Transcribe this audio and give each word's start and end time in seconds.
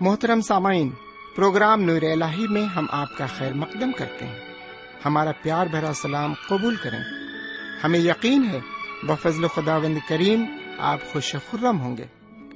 محترم 0.00 0.40
سامعین، 0.40 0.90
پروگرام 1.36 1.80
نور 1.80 2.02
الہی 2.02 2.46
میں 2.46 2.64
ہم 2.64 2.86
آپ 2.90 3.18
کا 3.18 3.26
خیر 3.26 3.52
مقدم 3.52 3.92
کرتے 3.92 4.26
ہیں۔ 4.26 4.38
ہمارا 5.04 5.30
پیار 5.42 5.66
بھرا 5.66 5.92
سلام 5.94 6.32
قبول 6.48 6.76
کریں۔ 6.76 6.98
ہمیں 7.84 7.98
یقین 7.98 8.44
ہے، 8.44 8.60
بفضل 9.02 9.46
خدا 9.46 9.76
وند 9.76 9.98
کریم 10.08 10.44
آپ 10.78 11.12
خوش 11.12 11.36
خرم 11.50 11.80
ہوں 11.80 11.96
گے۔ 11.96 12.04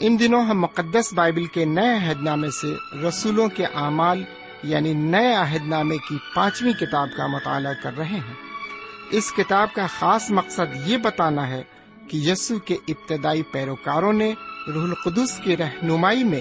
ان 0.00 0.18
دنوں 0.18 0.44
ہم 0.44 0.60
مقدس 0.60 1.14
بائبل 1.14 1.46
کے 1.46 1.64
نئے 1.64 2.08
عہد 2.08 2.22
نامے 2.22 2.50
سے 2.50 2.98
رسولوں 3.08 3.48
کے 3.48 3.64
اعمال 3.64 4.24
یعنی 4.62 4.92
نئے 4.92 5.34
عہد 5.34 5.66
نامے 5.66 5.96
کی 5.96 6.16
پانچویں 6.34 6.72
کتاب 6.72 7.08
کا 7.16 7.26
مطالعہ 7.26 7.74
کر 7.82 7.98
رہے 7.98 8.18
ہیں۔ 8.18 8.34
اس 9.10 9.32
کتاب 9.32 9.74
کا 9.74 9.86
خاص 9.86 10.30
مقصد 10.30 10.88
یہ 10.88 10.96
بتانا 10.96 11.48
ہے 11.48 11.62
کہ 12.08 12.16
یسو 12.16 12.58
کے 12.58 12.76
ابتدائی 12.88 13.42
پیروکاروں 13.42 14.12
نے 14.12 14.34
روح 14.74 14.82
القدس 14.82 15.40
کی 15.44 15.56
رہنمائی 15.56 16.24
میں 16.24 16.40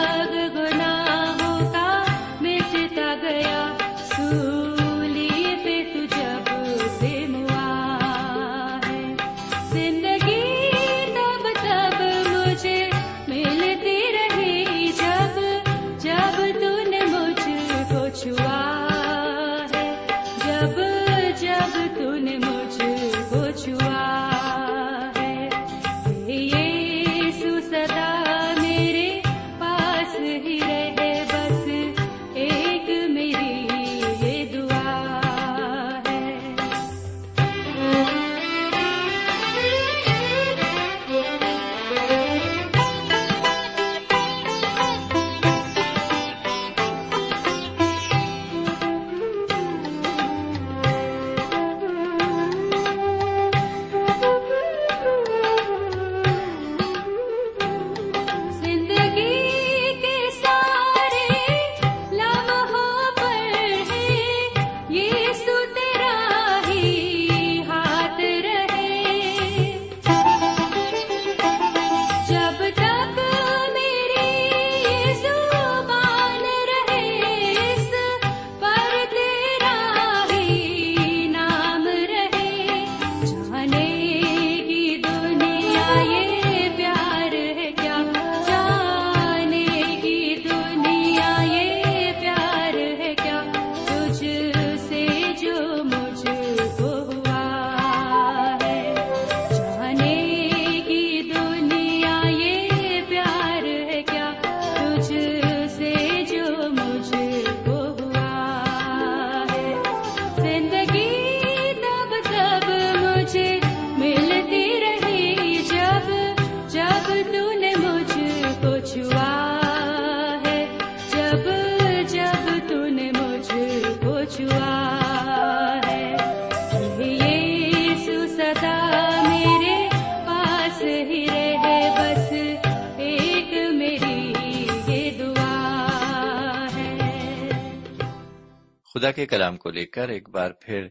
خدا 139.11 139.15
کے 139.15 139.25
کلام 139.25 139.57
کو 139.57 139.69
لے 139.69 139.85
کر 139.85 140.09
ایک 140.09 140.29
بار 140.29 140.51
پھر 140.51 140.87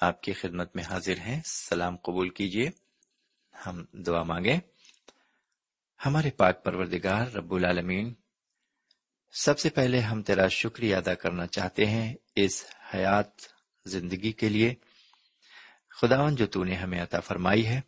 آپ 0.00 0.22
کی 0.22 0.32
خدمت 0.32 0.76
میں 0.76 0.84
حاضر 0.84 1.18
ہیں۔ 1.18 1.40
سلام 1.44 1.96
قبول 1.96 2.28
کیجیے۔ 2.28 2.70
ہم 3.66 3.84
دعا 3.92 4.22
مانگیں۔ 4.22 4.60
ہمارے 6.06 6.30
پاک 6.30 6.64
پروردگار 6.64 7.26
رب 7.26 7.54
العالمین، 7.54 8.14
سب 9.32 9.58
سے 9.58 9.70
پہلے 9.70 9.98
ہم 10.00 10.22
تیرا 10.22 10.48
شکریہ 10.48 10.96
ادا 10.96 11.14
کرنا 11.14 11.46
چاہتے 11.46 11.86
ہیں 11.86 12.14
اس 12.36 12.64
حیات 12.94 13.30
زندگی 13.84 14.32
کے 14.32 14.48
لیے۔ 14.48 14.74
خداون 15.90 16.34
جو 16.34 16.46
تو 16.46 16.64
نے 16.64 16.74
ہمیں 16.74 17.02
عطا 17.02 17.20
فرمائی 17.20 17.66
ہے، 17.66 17.80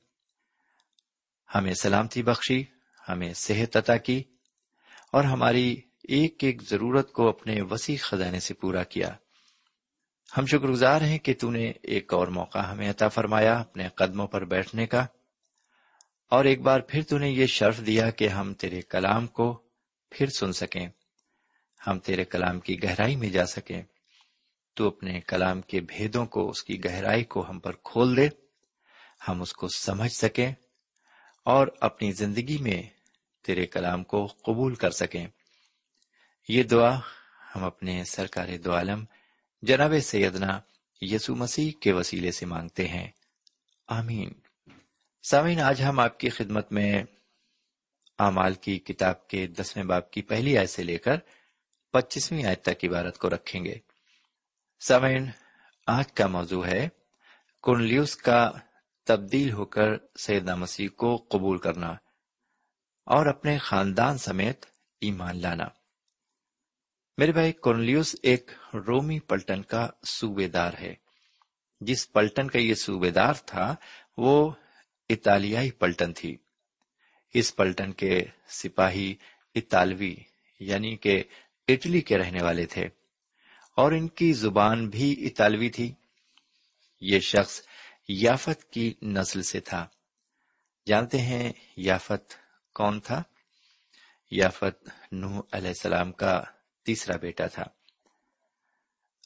ہمیں 1.54 1.74
سلامتی 1.74 2.22
بخشی، 2.22 2.64
ہمیں 3.08 3.34
صحت 3.34 3.76
عطا 3.76 3.96
کی 3.96 4.22
اور 5.12 5.24
ہماری 5.24 5.80
ایک 6.02 6.44
ایک 6.44 6.62
ضرورت 6.62 7.12
کو 7.12 7.28
اپنے 7.28 7.62
وسیع 7.62 7.96
خزانے 8.00 8.40
سے 8.40 8.54
پورا 8.54 8.84
کیا۔ 8.84 9.16
ہم 10.36 10.46
شکر 10.46 10.58
گزار 10.58 11.00
ہیں 11.00 11.18
کہ 11.18 11.34
تو 11.40 11.50
نے 11.50 11.72
ایک 11.82 12.14
اور 12.14 12.28
موقع 12.28 12.58
ہمیں 12.58 12.90
عطا 12.90 13.08
فرمایا 13.08 13.54
اپنے 13.54 13.88
قدموں 13.88 14.26
پر 14.26 14.44
بیٹھنے 14.44 14.86
کا۔ 14.86 15.06
اور 16.30 16.44
ایک 16.44 16.60
بار 16.60 16.80
پھر 16.80 17.02
تو 17.02 17.18
نے 17.18 17.30
یہ 17.30 17.46
شرف 17.46 17.86
دیا 17.86 18.10
کہ 18.10 18.28
ہم 18.28 18.54
تیرے 18.54 18.82
کلام 18.82 19.26
کو 19.26 19.62
پھر 20.10 20.26
سن 20.26 20.52
سکیں۔ 20.52 20.88
ہم 21.86 21.98
تیرے 21.98 22.24
کلام 22.24 22.60
کی 22.60 22.82
گہرائی 22.82 23.16
میں 23.16 23.28
جا 23.28 23.46
سکیں۔ 23.46 23.82
تو 24.76 24.86
اپنے 24.86 25.20
کلام 25.20 25.60
کے 25.60 25.80
بھیدوں 25.80 26.26
کو، 26.26 26.50
اس 26.50 26.62
کی 26.62 26.84
گہرائی 26.84 27.24
کو 27.24 27.48
ہم 27.48 27.60
پر 27.60 27.72
کھول 27.84 28.16
دے۔ 28.16 28.28
ہم 29.28 29.42
اس 29.42 29.52
کو 29.52 29.68
سمجھ 29.68 30.12
سکیں۔ 30.12 30.52
اور 31.44 31.68
اپنی 31.80 32.12
زندگی 32.12 32.58
میں 32.58 32.82
تیرے 33.44 33.66
کلام 33.66 34.04
کو 34.04 34.26
قبول 34.26 34.74
کر 34.74 34.90
سکیں۔ 34.90 35.26
یہ 36.48 36.62
دعا 36.62 36.98
ہم 37.56 37.64
اپنے 37.64 38.04
سرکار 38.04 38.48
دو 38.64 38.74
عالم 38.74 39.04
جناب 39.62 39.92
سیدنا 40.02 40.60
یسو 41.00 41.36
مسیح 41.36 41.72
کے 41.80 41.92
وسیلے 41.92 42.32
سے 42.32 42.46
مانگتے 42.46 42.88
ہیں۔ 42.88 43.08
آمین۔ 43.88 44.32
سامعین، 45.22 45.60
آج 45.60 45.82
ہم 45.82 46.00
آپ 46.00 46.20
کی 46.20 46.28
خدمت 46.28 46.72
میں 46.72 47.02
اعمال 48.18 48.54
کی 48.54 48.78
کتاب 48.78 49.28
کے 49.28 49.46
دسویں 49.46 49.84
باپ 49.84 50.10
کی 50.10 50.22
پہلی 50.22 50.58
آیت 50.58 50.70
سے 50.70 50.82
لے 50.82 50.98
کر 50.98 51.16
پچیسویں 51.92 52.44
آیت 52.44 52.62
تک 52.62 52.84
عبارت 52.84 53.18
کو 53.18 53.30
رکھیں 53.30 53.64
گے۔ 53.64 53.74
سامعین، 54.80 55.30
آج 55.86 56.12
کا 56.12 56.26
موضوع 56.26 56.66
ہے 56.66 56.88
کنلیوس 57.62 58.16
کا 58.16 58.50
تبدیل 59.06 59.52
ہو 59.52 59.64
کر 59.64 59.88
سیدنا 60.18 60.54
مسیح 60.54 60.88
کو 60.88 61.16
قبول 61.16 61.58
کرنا 61.58 61.90
اور 63.04 63.26
اپنے 63.26 63.58
خاندان 63.58 64.18
سمیت 64.18 64.66
ایمان 65.00 65.42
لانا۔ 65.42 65.77
میرے 67.18 67.32
بھائی، 67.32 67.52
کورنلیوس 67.52 68.16
ایک 68.22 68.50
رومی 68.74 69.20
پلٹن 69.20 69.62
کا 69.62 69.88
صوبے 70.08 70.48
دار 70.48 70.72
ہے۔ 70.80 70.94
جس 71.80 72.12
پلٹن 72.12 72.50
کا 72.50 72.58
یہ 72.58 72.74
صوبے 72.74 73.10
دار 73.10 73.34
تھا، 73.46 73.76
وہ 74.16 74.50
اطالیائی 75.08 75.70
پلٹن 75.70 76.12
تھی۔ 76.12 76.36
اس 77.34 77.56
پلٹن 77.56 77.92
کے 77.92 78.24
سپاہی 78.48 79.14
اطالوی 79.54 80.16
یعنی 80.60 80.96
کہ 80.96 81.22
اٹلی 81.68 82.00
کے 82.00 82.18
رہنے 82.18 82.42
والے 82.42 82.66
تھے۔ 82.66 82.88
اور 83.76 83.92
ان 83.92 84.08
کی 84.08 84.32
زبان 84.32 84.88
بھی 84.88 85.26
اطالوی 85.26 85.70
تھی۔ 85.70 85.92
یہ 87.00 87.20
شخص 87.20 87.60
یافت 88.08 88.72
کی 88.72 88.94
نسل 89.02 89.42
سے 89.42 89.60
تھا۔ 89.60 89.86
جانتے 90.86 91.18
ہیں 91.18 91.52
یافت 91.76 92.34
کون 92.74 93.00
تھا؟ 93.00 93.22
یافت 94.30 94.88
نوح 95.12 95.40
علیہ 95.52 95.68
السلام 95.68 96.12
کا 96.12 96.44
تیسرا 96.88 97.16
بیٹا 97.16 97.46
تھا۔ 97.46 97.64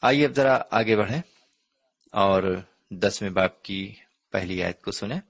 آئیے 0.02 0.26
اب 0.26 0.32
ذرا 0.32 0.62
آگے 0.70 0.96
بڑھیں 0.96 1.22
اور 2.12 2.60
دسویں 2.90 3.30
باپ 3.30 3.62
کی 3.62 3.94
پہلی 4.30 4.64
آیت 4.64 4.82
کو 4.82 4.90
سنیں۔ 4.90 5.20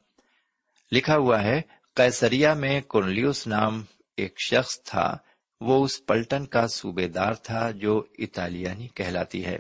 لکھا 0.93 1.17
ہوا 1.17 1.43
ہے 1.43 1.63
کیسریا 1.97 2.55
میں 2.55 2.81
کورلیوس 2.81 3.47
نام 3.47 3.85
ایک 4.17 4.35
شخص 4.47 4.83
تھا۔ 4.83 5.17
وہ 5.61 5.85
اس 5.85 6.07
پلٹن 6.07 6.47
کا 6.47 6.67
صوبے 6.67 7.09
دار 7.09 7.33
تھا 7.33 7.71
جو 7.71 8.05
اطالیانی 8.19 8.89
کہلاتی 8.89 9.47
ہے۔ 9.47 9.59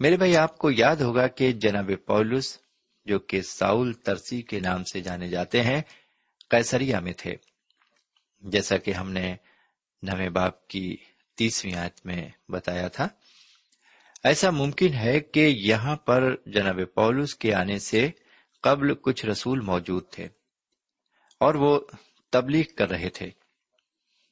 میرے 0.00 0.16
بھائی، 0.16 0.36
آپ 0.36 0.58
کو 0.58 0.70
یاد 0.70 0.96
ہوگا 0.96 1.26
کہ 1.26 1.52
جناب 1.52 1.90
پولس، 2.06 2.58
جو 3.04 3.18
کہ 3.18 3.42
ساؤل 3.42 3.92
ترسی 3.92 4.42
کے 4.42 4.60
نام 4.60 4.84
سے 4.84 5.00
جانے 5.00 5.28
جاتے 5.28 5.62
ہیں 5.62 5.82
کیسریا 6.50 7.00
میں 7.00 7.12
تھے۔ 7.12 7.34
جیسا 8.40 8.76
کہ 8.76 8.90
ہم 8.90 9.10
نے 9.10 9.36
نویں 10.02 10.30
باپ 10.30 10.68
کی 10.68 10.96
تیسویں 11.38 11.74
آیت 11.74 12.06
میں 12.06 12.28
بتایا 12.48 12.88
تھا۔ 12.88 13.08
ایسا 14.24 14.50
ممکن 14.50 14.94
ہے 14.94 15.20
کہ 15.20 15.40
یہاں 15.40 15.96
پر 15.96 16.34
جناب 16.46 16.80
پولس 16.94 17.34
کے 17.34 17.54
آنے 17.54 17.78
سے 17.78 18.10
قبل 18.62 18.94
کچھ 18.94 19.26
رسول 19.26 19.60
موجود 19.60 20.08
تھے 20.10 20.28
اور 21.40 21.54
وہ 21.54 21.80
تبلیغ 22.30 22.74
کر 22.74 22.90
رہے 22.90 23.08
تھے۔ 23.08 23.30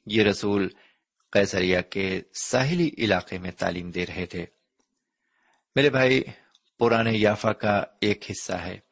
یہ 0.06 0.23
رسول 0.23 0.69
قیصریا 1.31 1.81
کے 1.81 2.23
ساحلی 2.35 2.91
علاقے 2.99 3.38
میں 3.38 3.50
تعلیم 3.50 3.91
دے 3.91 4.06
رہے 4.06 4.26
تھے۔ 4.26 4.47
میرے 5.75 5.91
بھائی، 5.91 6.23
پرانے 6.79 7.12
یافا 7.12 7.53
کا 7.53 7.85
ایک 8.00 8.31
حصہ 8.31 8.53
ہے۔ 8.53 8.86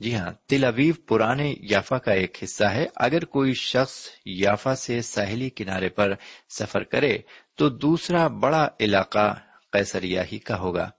جی 0.00 0.14
ہاں 0.14 0.32
تل 0.46 0.64
ابیب 0.64 0.94
پرانے 1.06 1.54
یافا 1.60 1.98
کا 1.98 2.12
ایک 2.12 2.38
حصہ 2.44 2.64
ہے۔ 2.64 2.86
اگر 2.96 3.24
کوئی 3.24 3.54
شخص 3.54 4.08
یافا 4.26 4.74
سے 4.74 5.02
ساحلی 5.02 5.50
کنارے 5.50 5.88
پر 5.88 6.14
سفر 6.48 6.82
کرے 6.82 7.18
تو 7.54 7.68
دوسرا 7.68 8.26
بڑا 8.26 8.68
علاقہ 8.80 9.34
قیصریا 9.72 10.22
ہی 10.32 10.38
کا 10.38 10.58
ہوگا، 10.58 10.90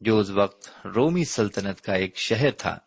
جو 0.00 0.18
اس 0.18 0.30
وقت 0.30 0.86
رومی 0.86 1.24
سلطنت 1.24 1.80
کا 1.80 1.94
ایک 1.94 2.16
شہر 2.16 2.50
تھا۔ 2.50 2.78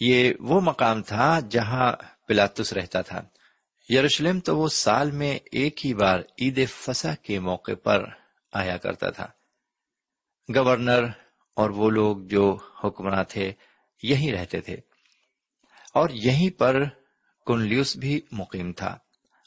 یہ 0.00 0.32
وہ 0.40 0.60
مقام 0.60 1.02
تھا 1.02 1.40
جہاں 1.50 1.92
پلاتس 2.28 2.72
رہتا 2.72 3.00
تھا۔ 3.00 3.22
یروشلم 3.88 4.40
تو 4.40 4.58
وہ 4.58 4.68
سال 4.68 5.10
میں 5.10 5.38
ایک 5.52 5.86
ہی 5.86 5.94
بار 5.94 6.20
عید 6.20 6.68
فسا 6.68 7.14
کے 7.14 7.38
موقع 7.40 7.72
پر 7.82 8.04
آیا 8.52 8.76
کرتا 8.76 9.10
تھا۔ 9.10 9.26
گورنر 10.54 11.04
اور 11.56 11.70
وہ 11.70 11.90
لوگ 11.90 12.16
جو 12.18 12.56
حکمراں 12.84 13.24
تھے 13.28 13.52
یہیں 14.04 14.32
رہتے 14.32 14.60
تھے۔ 14.60 14.74
اور 15.94 16.08
یہیں 16.12 16.50
پر 16.50 16.84
کنلیوس 17.46 17.96
بھی 17.96 18.20
مقیم 18.32 18.72
تھا 18.72 18.98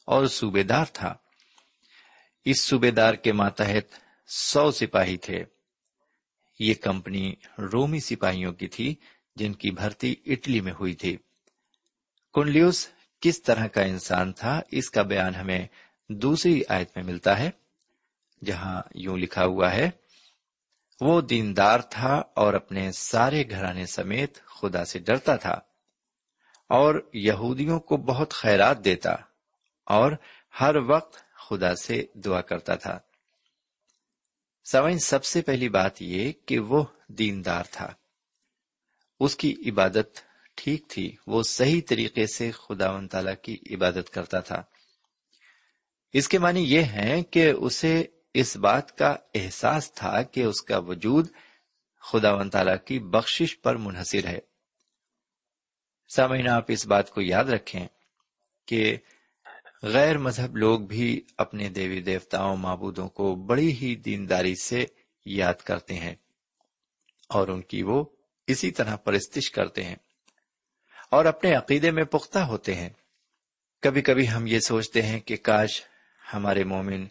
اور 0.06 0.26
صوبے 0.26 0.64
دار 0.64 0.86
تھا۔ 0.94 1.16
اس 2.46 2.62
صوبے 2.62 2.92
دار 2.92 3.14
کے 3.14 3.34
ماتحت 3.34 3.96
سو 4.32 4.72
سپاہی 4.72 5.18
تھے۔ 5.18 5.44
یہ 6.60 6.74
کمپنی 6.74 7.34
رومی 7.74 8.00
سپاہیوں 8.00 8.54
کی 8.54 8.68
تھی 8.68 8.96
جن 9.36 9.54
کی 9.54 9.72
بھرتی 9.72 10.16
اٹلی 10.26 10.62
میں 10.62 10.72
ہوئی 10.72 10.94
تھی۔ 10.94 11.18
کنلیوس 12.34 12.90
کس 13.22 13.42
طرح 13.42 13.68
کا 13.68 13.82
انسان 13.82 14.34
تھا، 14.34 14.62
اس 14.72 14.90
کا 14.90 15.02
بیان 15.02 15.36
ہمیں 15.36 15.68
دوسری 16.10 16.62
آیت 16.70 16.90
میں 16.96 17.06
ملتا 17.06 17.40
ہے، 17.40 17.50
جہاں 18.46 18.82
یوں 18.96 19.18
لکھا 19.18 19.46
ہوا 19.46 19.74
ہے 19.74 19.90
وہ 21.02 21.22
دیندار 21.22 21.80
تھا 21.80 22.24
اور 22.36 22.54
اپنے 22.54 22.92
سارے 22.92 23.50
گھرانے 23.50 23.86
سمیت 23.86 24.46
خدا 24.46 24.86
سے 24.86 25.00
ڈرتا 25.00 25.36
تھا 25.36 25.60
اور 26.70 27.10
یہودیوں 27.14 27.80
کو 27.80 27.98
بہت 27.98 28.34
خیرات 28.34 28.86
دیتا 28.86 29.16
اور 29.86 30.12
ہر 30.62 30.76
وقت 30.76 31.18
خدا 31.34 31.76
سے 31.76 32.06
دعا 32.16 32.42
کرتا 32.42 32.76
تھا۔ 32.76 33.00
سوائن 34.72 35.00
سب 35.00 35.26
سے 35.26 35.42
پہلی 35.42 35.70
بات 35.70 36.02
یہ 36.02 36.32
کہ 36.46 36.60
وہ 36.60 36.84
دیندار 37.08 37.64
تھا۔ 37.72 37.94
اس 39.20 39.36
کی 39.36 39.56
عبادت 39.68 40.20
ٹھیک 40.56 40.88
تھی، 40.88 41.16
وہ 41.28 41.44
صحیح 41.44 41.82
طریقے 41.88 42.28
سے 42.28 42.52
خدا 42.52 42.92
و 42.92 43.08
تعالی 43.08 43.32
کی 43.42 43.76
عبادت 43.76 44.10
کرتا 44.10 44.40
تھا۔ 44.40 44.64
اس 46.14 46.28
کے 46.28 46.40
معنی 46.40 46.60
یہ 46.60 46.82
ہے 46.82 47.24
کہ 47.24 47.52
اسے 47.52 48.04
اس 48.34 48.58
بات 48.58 48.98
کا 48.98 49.16
احساس 49.36 49.92
تھا 49.94 50.22
کہ 50.22 50.44
اس 50.44 50.62
کا 50.62 50.78
وجود 50.78 51.28
خدا 52.02 52.34
و 52.34 52.50
تعالی 52.50 52.72
کی 52.86 53.00
بخشش 53.00 53.62
پر 53.62 53.76
منحصر 53.76 54.28
ہے۔ 54.28 54.40
سامعین، 56.16 56.48
آپ 56.48 56.66
اس 56.68 56.88
بات 56.88 57.10
کو 57.10 57.22
یاد 57.22 57.46
رکھیں 57.46 57.88
کہ 58.68 58.98
غیر 59.84 60.18
مذہب 60.18 60.58
لوگ 60.58 60.80
بھی 60.80 61.22
اپنے 61.38 61.70
دیوی 61.70 62.02
دیوتاؤں، 62.02 62.58
معبودوں 62.58 63.10
کو 63.10 63.36
بڑی 63.36 63.72
ہی 63.72 63.96
دینداری 63.96 64.56
سے 64.56 64.86
یاد 65.26 65.54
کرتے 65.54 65.94
ہیں 65.94 66.16
اور 67.30 67.48
ان 67.48 67.62
کی 67.62 67.84
وہ 67.84 68.06
اسی 68.48 68.72
طرح 68.72 68.96
پرستش 68.96 69.52
کرتے 69.52 69.84
ہیں 69.84 69.96
اور 71.12 71.26
اپنے 71.26 71.54
عقیدے 71.54 71.92
میں 71.92 72.04
پختہ 72.04 72.40
ہوتے 72.40 72.76
ہیں۔ 72.76 72.90
کبھی 73.82 74.02
کبھی 74.02 74.30
ہم 74.30 74.48
یہ 74.48 74.60
سوچتے 74.60 75.02
ہیں 75.02 75.20
کہ 75.20 75.36
کاش 75.36 75.84
ہمارے 76.34 76.64
مومن 76.64 77.08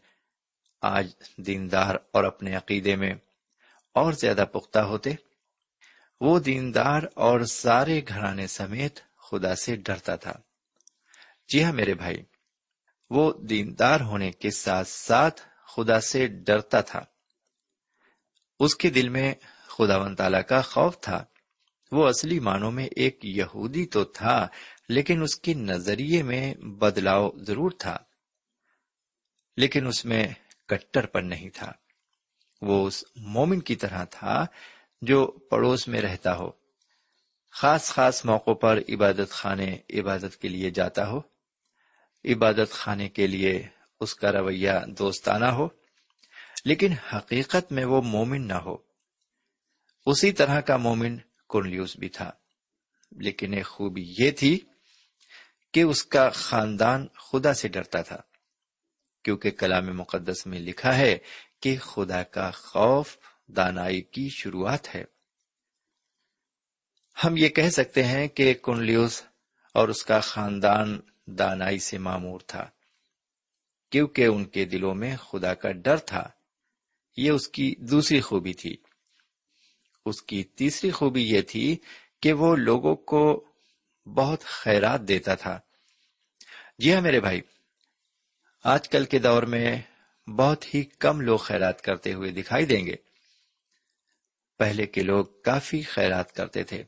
آج 0.82 1.12
دیندار 1.36 1.94
اور 2.12 2.24
اپنے 2.24 2.56
عقیدے 2.56 2.96
میں 2.96 3.14
اور 3.94 4.12
زیادہ 4.12 4.44
پختہ 4.52 4.78
ہوتے، 4.78 5.10
وہ 6.20 6.38
دیندار 6.38 7.02
اور 7.14 7.40
سارے 7.40 8.00
گھرانے 8.08 8.46
سمیت 8.46 9.00
خدا 9.16 9.54
سے 9.54 9.76
ڈرتا 9.76 10.16
تھا۔ 10.16 10.32
جی 11.48 11.64
ہاں 11.64 11.72
میرے 11.72 11.94
بھائی، 11.94 12.22
وہ 13.10 13.32
دیندار 13.32 14.00
ہونے 14.00 14.32
کے 14.32 14.50
ساتھ 14.50 14.88
ساتھ 14.88 15.40
خدا 15.74 16.00
سے 16.00 16.26
ڈرتا 16.26 16.80
تھا۔ 16.80 17.04
اس 18.60 18.74
کے 18.74 18.90
دل 18.90 19.08
میں 19.08 19.34
خدا 19.66 19.96
و 19.96 20.14
تعالی 20.14 20.42
کا 20.48 20.60
خوف 20.60 21.00
تھا۔ 21.00 21.24
وہ 21.92 22.08
اصلی 22.08 22.40
معنوں 22.40 22.70
میں 22.70 22.88
ایک 22.96 23.18
یہودی 23.22 23.86
تو 23.86 24.04
تھا، 24.04 24.48
لیکن 24.88 25.22
اس 25.22 25.36
کے 25.36 25.54
نظریے 25.54 26.22
میں 26.22 26.54
بدلاؤ 26.54 27.30
ضرور 27.36 27.70
تھا۔ 27.78 27.96
لیکن 29.56 29.86
اس 29.86 30.04
میں 30.04 30.28
کٹر 30.68 31.06
پر 31.06 31.22
نہیں 31.22 31.48
تھا۔ 31.48 31.72
وہ 32.62 32.86
اس 32.86 33.04
مومن 33.16 33.60
کی 33.60 33.76
طرح 33.76 34.04
تھا 34.04 34.46
جو 35.02 35.26
پڑوس 35.26 35.88
میں 35.88 36.00
رہتا 36.00 36.36
ہو۔ 36.36 36.50
خاص 37.50 37.90
خاص 37.90 38.24
موقع 38.24 38.54
پر 38.54 38.78
عبادت 38.88 39.30
خانے 39.30 39.78
عبادت 39.94 40.36
کے 40.36 40.48
لیے 40.48 40.70
جاتا 40.70 41.08
ہو۔ 41.08 41.20
عبادت 42.24 42.70
خانے 42.70 43.08
کے 43.08 43.26
لیے 43.26 43.66
اس 44.00 44.14
کا 44.14 44.32
رویہ 44.32 44.72
دوستانہ 44.98 45.44
ہو، 45.44 45.68
لیکن 46.64 46.92
حقیقت 46.92 47.72
میں 47.72 47.84
وہ 47.84 48.02
مومن 48.02 48.48
نہ 48.48 48.54
ہو۔ 48.54 48.76
اسی 50.06 50.32
طرح 50.32 50.60
کا 50.60 50.76
مومن 50.76 51.16
کنلیوس 51.48 51.96
بھی 51.96 52.08
تھا۔ 52.08 52.32
لیکن 53.10 53.54
ایک 53.54 53.66
خوبی 53.66 54.14
یہ 54.18 54.30
تھی 54.30 54.60
کہ 55.74 55.82
اس 55.82 56.04
کا 56.04 56.30
خاندان 56.30 57.06
خدا 57.06 57.54
سے 57.54 57.68
ڈرتا 57.68 58.02
تھا۔ 58.02 58.16
کیونکہ 59.26 59.50
کلام 59.50 59.86
مقدس 59.96 60.46
میں 60.46 60.60
لکھا 60.60 60.98
ہے 60.98 61.18
کہ 61.62 61.78
خدا 61.78 62.22
کا 62.22 62.50
خوف 62.50 63.16
دانائی 63.46 64.00
کی 64.00 64.28
شروعات 64.28 64.94
ہے۔ 64.94 65.04
ہم 67.24 67.36
یہ 67.36 67.48
کہہ 67.48 67.70
سکتے 67.70 68.04
ہیں 68.04 68.28
کہ 68.28 68.54
کنلیوس 68.54 69.22
اور 69.74 69.88
اس 69.88 70.04
کا 70.04 70.20
خاندان 70.20 71.00
دانائی 71.26 71.78
سے 71.78 71.98
معمور 71.98 72.40
تھا، 72.40 72.70
کیونکہ 73.90 74.26
ان 74.26 74.44
کے 74.44 74.64
دلوں 74.64 74.94
میں 74.94 75.16
خدا 75.16 75.54
کا 75.54 75.72
ڈر 75.72 75.96
تھا۔ 75.96 76.28
یہ 77.16 77.30
اس 77.30 77.48
کی 77.48 77.74
دوسری 77.78 78.20
خوبی 78.20 78.52
تھی۔ 78.52 78.76
اس 80.06 80.22
کی 80.22 80.44
تیسری 80.44 80.90
خوبی 80.90 81.30
یہ 81.30 81.40
تھی 81.40 81.76
کہ 82.22 82.32
وہ 82.32 82.56
لوگوں 82.56 82.96
کو 82.96 83.44
بہت 84.06 84.44
خیرات 84.44 85.00
دیتا 85.00 85.34
تھا۔ 85.34 85.60
جی 86.78 86.94
ہاں 86.94 87.00
میرے 87.00 87.20
بھائی 87.20 87.40
آج 88.68 88.88
کل 88.88 89.04
کے 89.04 89.18
دور 89.18 89.42
میں 89.42 89.82
بہت 90.30 90.74
ہی 90.74 90.82
کم 90.82 91.20
لوگ 91.20 91.38
خیرات 91.38 91.82
کرتے 91.82 92.12
ہوئے 92.12 92.30
دکھائی 92.30 92.66
دیں 92.66 92.86
گے۔ 92.86 92.96
پہلے 94.58 94.86
کے 94.86 95.02
لوگ 95.02 95.24
کافی 95.44 95.82
خیرات 95.82 96.32
کرتے 96.32 96.64
تھے 96.64 96.84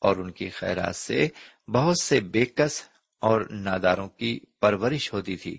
اور 0.00 0.16
ان 0.16 0.30
کی 0.30 0.48
خیرات 0.48 0.96
سے 0.96 1.28
بہت 1.68 1.98
سے 1.98 2.20
بےکس 2.20 2.82
اور 3.20 3.40
ناداروں 3.50 4.08
کی 4.08 4.40
پرورش 4.60 5.12
ہوتی 5.12 5.36
تھی۔ 5.36 5.58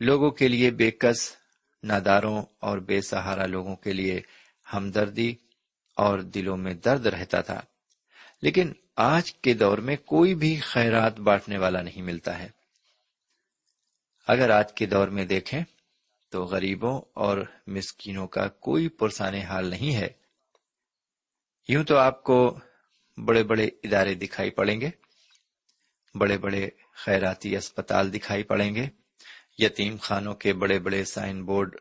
لوگوں 0.00 0.30
کے 0.30 0.48
لیے 0.48 0.70
بےکس 0.70 1.36
ناداروں 1.82 2.42
اور 2.58 2.78
بے 2.78 3.00
سہارا 3.00 3.46
لوگوں 3.46 3.76
کے 3.76 3.92
لیے 3.92 4.20
ہمدردی 4.74 5.34
اور 5.96 6.18
دلوں 6.18 6.56
میں 6.56 6.74
درد 6.74 7.06
رہتا 7.06 7.40
تھا۔ 7.40 7.60
لیکن 8.42 8.72
آج 8.96 9.34
کے 9.34 9.54
دور 9.54 9.78
میں 9.78 9.96
کوئی 9.96 10.34
بھی 10.34 10.56
خیرات 10.56 11.20
بانٹنے 11.20 11.58
والا 11.58 11.82
نہیں 11.82 12.02
ملتا 12.02 12.38
ہے۔ 12.38 12.61
اگر 14.26 14.50
آج 14.50 14.72
کے 14.74 14.86
دور 14.86 15.08
میں 15.08 15.24
دیکھیں 15.24 15.60
تو 16.30 16.44
غریبوں 16.44 17.00
اور 17.14 17.38
مسکینوں 17.66 18.26
کا 18.26 18.48
کوئی 18.48 18.88
پرسانے 18.88 19.40
حال 19.40 19.66
نہیں 19.66 19.94
ہے۔ 19.94 20.08
یوں 21.68 21.84
تو 21.84 21.96
آپ 21.96 22.24
کو 22.24 22.58
بڑے 23.24 23.44
بڑے 23.44 23.64
ادارے 23.64 24.14
دکھائی 24.14 24.50
پڑیں 24.50 24.80
گے، 24.80 24.90
بڑے 26.14 26.38
بڑے 26.38 26.68
خیراتی 26.94 27.56
اسپتال 27.56 28.14
دکھائی 28.14 28.42
پڑیں 28.42 28.74
گے، 28.74 28.86
یتیم 29.58 29.96
خانوں 30.00 30.34
کے 30.34 30.52
بڑے 30.52 30.78
بڑے 30.78 31.04
سائن 31.04 31.44
بورڈ 31.44 31.76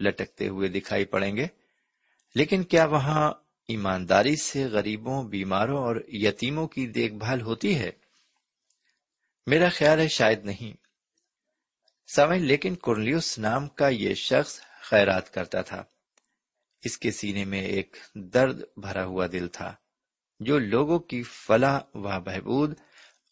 لٹکتے 0.00 0.48
ہوئے 0.48 0.68
دکھائی 0.68 1.04
پڑیں 1.04 1.36
گے۔ 1.36 1.46
لیکن 2.34 2.62
کیا 2.62 2.84
وہاں 2.84 3.32
ایمانداری 3.68 4.36
سے 4.36 4.64
غریبوں، 4.64 5.24
بیماروں 5.24 5.78
اور 5.78 5.96
یتیموں 6.08 6.68
کی 6.68 6.86
دیکھ 6.86 7.14
بھال 7.14 7.40
ہوتی 7.40 7.78
ہے؟ 7.78 7.90
میرا 9.46 9.68
خیال 9.68 9.98
ہے 9.98 10.08
شاید 10.08 10.44
نہیں۔ 10.44 10.83
سمجھ، 12.06 12.42
لیکن 12.42 12.74
کرلیوس 12.74 13.38
نام 13.38 13.68
کا 13.68 13.88
یہ 13.88 14.14
شخص 14.14 14.60
خیرات 14.60 15.34
کرتا 15.34 15.62
تھا۔ 15.62 15.84
اس 16.84 16.98
کے 16.98 17.10
سینے 17.10 17.44
میں 17.44 17.62
ایک 17.62 17.96
درد 18.14 18.62
بھرا 18.76 19.04
ہوا 19.04 19.26
دل 19.32 19.48
تھا، 19.48 19.74
جو 20.40 20.58
لوگوں 20.58 20.98
کی 20.98 21.22
فلاح 21.22 21.80
و 21.94 22.20
بہبود 22.20 22.74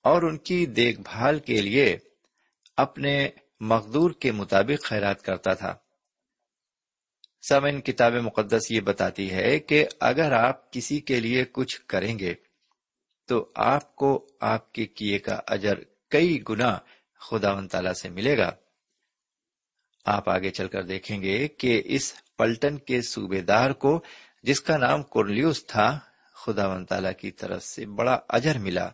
اور 0.02 0.22
ان 0.22 0.38
کی 0.38 0.66
دیکھ 0.66 1.00
بھال 1.00 1.38
کے 1.38 1.60
لیے 1.60 1.98
اپنے 2.76 3.28
مقدور 3.60 4.10
کے 4.10 4.32
مطابق 4.32 4.84
خیرات 4.84 5.22
کرتا 5.22 5.54
تھا۔ 5.54 5.74
سمن 7.48 7.80
کتاب 7.80 8.12
مقدس 8.12 8.70
یہ 8.70 8.80
بتاتی 8.80 9.30
ہے 9.30 9.58
کہ 9.58 9.86
اگر 10.00 10.32
آپ 10.32 10.72
کسی 10.72 11.00
کے 11.00 11.20
لیے 11.20 11.44
کچھ 11.52 11.80
کریں 11.86 12.18
گے 12.18 12.34
تو 13.28 13.52
آپ 13.54 13.96
کو 13.96 14.26
آپ 14.40 14.72
کے 14.72 14.84
کیے 14.86 15.18
کا 15.18 15.40
اجر 15.46 15.74
کئی 16.08 16.42
گنا 16.48 16.78
خدا 17.20 17.52
و 17.52 17.66
تعالی 17.66 17.94
سے 17.94 18.08
ملے 18.08 18.38
گا۔ 18.38 18.50
آپ 20.04 20.28
آگے 20.28 20.50
چل 20.50 20.68
کر 20.68 20.82
دیکھیں 20.82 21.22
گے 21.22 21.48
کہ 21.48 21.82
اس 21.84 22.14
پلٹن 22.36 22.78
کے 22.78 23.02
صوبے 23.02 23.40
دار 23.40 23.70
کو 23.70 24.04
جس 24.42 24.60
کا 24.60 24.76
نام 24.76 25.02
کرلیوس 25.02 25.66
تھا 25.66 26.00
خدا 26.34 26.68
و 26.68 26.84
تعالی 26.84 27.08
کی 27.20 27.30
طرف 27.30 27.62
سے 27.62 27.86
بڑا 27.86 28.18
اجر 28.28 28.58
ملا۔ 28.58 28.90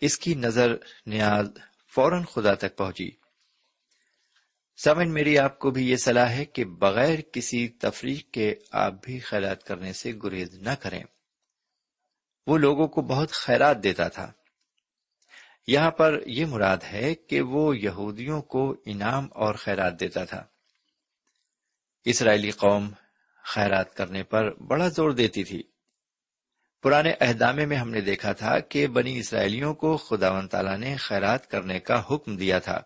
اس 0.00 0.18
کی 0.18 0.34
نظر 0.34 0.76
نیاز 1.06 1.46
فوراً 1.94 2.24
خدا 2.24 2.54
تک 2.54 2.76
پہنچی۔ 2.76 3.10
سمن 4.84 5.12
میری 5.12 5.38
آپ 5.38 5.58
کو 5.58 5.70
بھی 5.70 5.90
یہ 5.90 5.96
صلاح 5.96 6.28
ہے 6.28 6.44
کہ 6.44 6.64
بغیر 6.64 7.18
کسی 7.32 7.68
تفریح 7.68 8.16
کے 8.32 8.54
آپ 8.70 8.92
بھی 9.02 9.18
خیرات 9.18 9.64
کرنے 9.64 9.92
سے 9.92 10.12
گریز 10.24 10.54
نہ 10.54 10.70
کریں۔ 10.80 11.04
وہ 12.46 12.58
لوگوں 12.58 12.88
کو 12.88 13.02
بہت 13.02 13.32
خیرات 13.32 13.82
دیتا 13.82 14.08
تھا۔ 14.08 14.32
یہاں 15.66 15.90
پر 15.90 16.20
یہ 16.26 16.46
مراد 16.46 16.76
ہے 16.92 17.14
کہ 17.14 17.40
وہ 17.40 17.78
یہودیوں 17.78 18.42
کو 18.42 18.76
انعام 18.86 19.28
اور 19.30 19.54
خیرات 19.54 20.00
دیتا 20.00 20.24
تھا۔ 20.24 20.44
اسرائیلی 22.04 22.50
قوم 22.50 22.90
خیرات 23.44 23.94
کرنے 23.94 24.22
پر 24.22 24.54
بڑا 24.54 24.88
زور 24.88 25.10
دیتی 25.10 25.44
تھی۔ 25.44 25.62
پرانے 26.82 27.14
اہدامے 27.20 27.66
میں 27.66 27.76
ہم 27.76 27.90
نے 27.90 28.00
دیکھا 28.00 28.32
تھا 28.32 28.58
کہ 28.58 28.86
بنی 28.86 29.18
اسرائیلیوں 29.18 29.74
کو 29.74 29.96
خدا 29.96 30.30
و 30.30 30.46
تعالیٰ 30.46 30.78
نے 30.78 30.96
خیرات 30.96 31.50
کرنے 31.50 31.80
کا 31.80 32.02
حکم 32.10 32.36
دیا 32.36 32.58
تھا۔ 32.58 32.80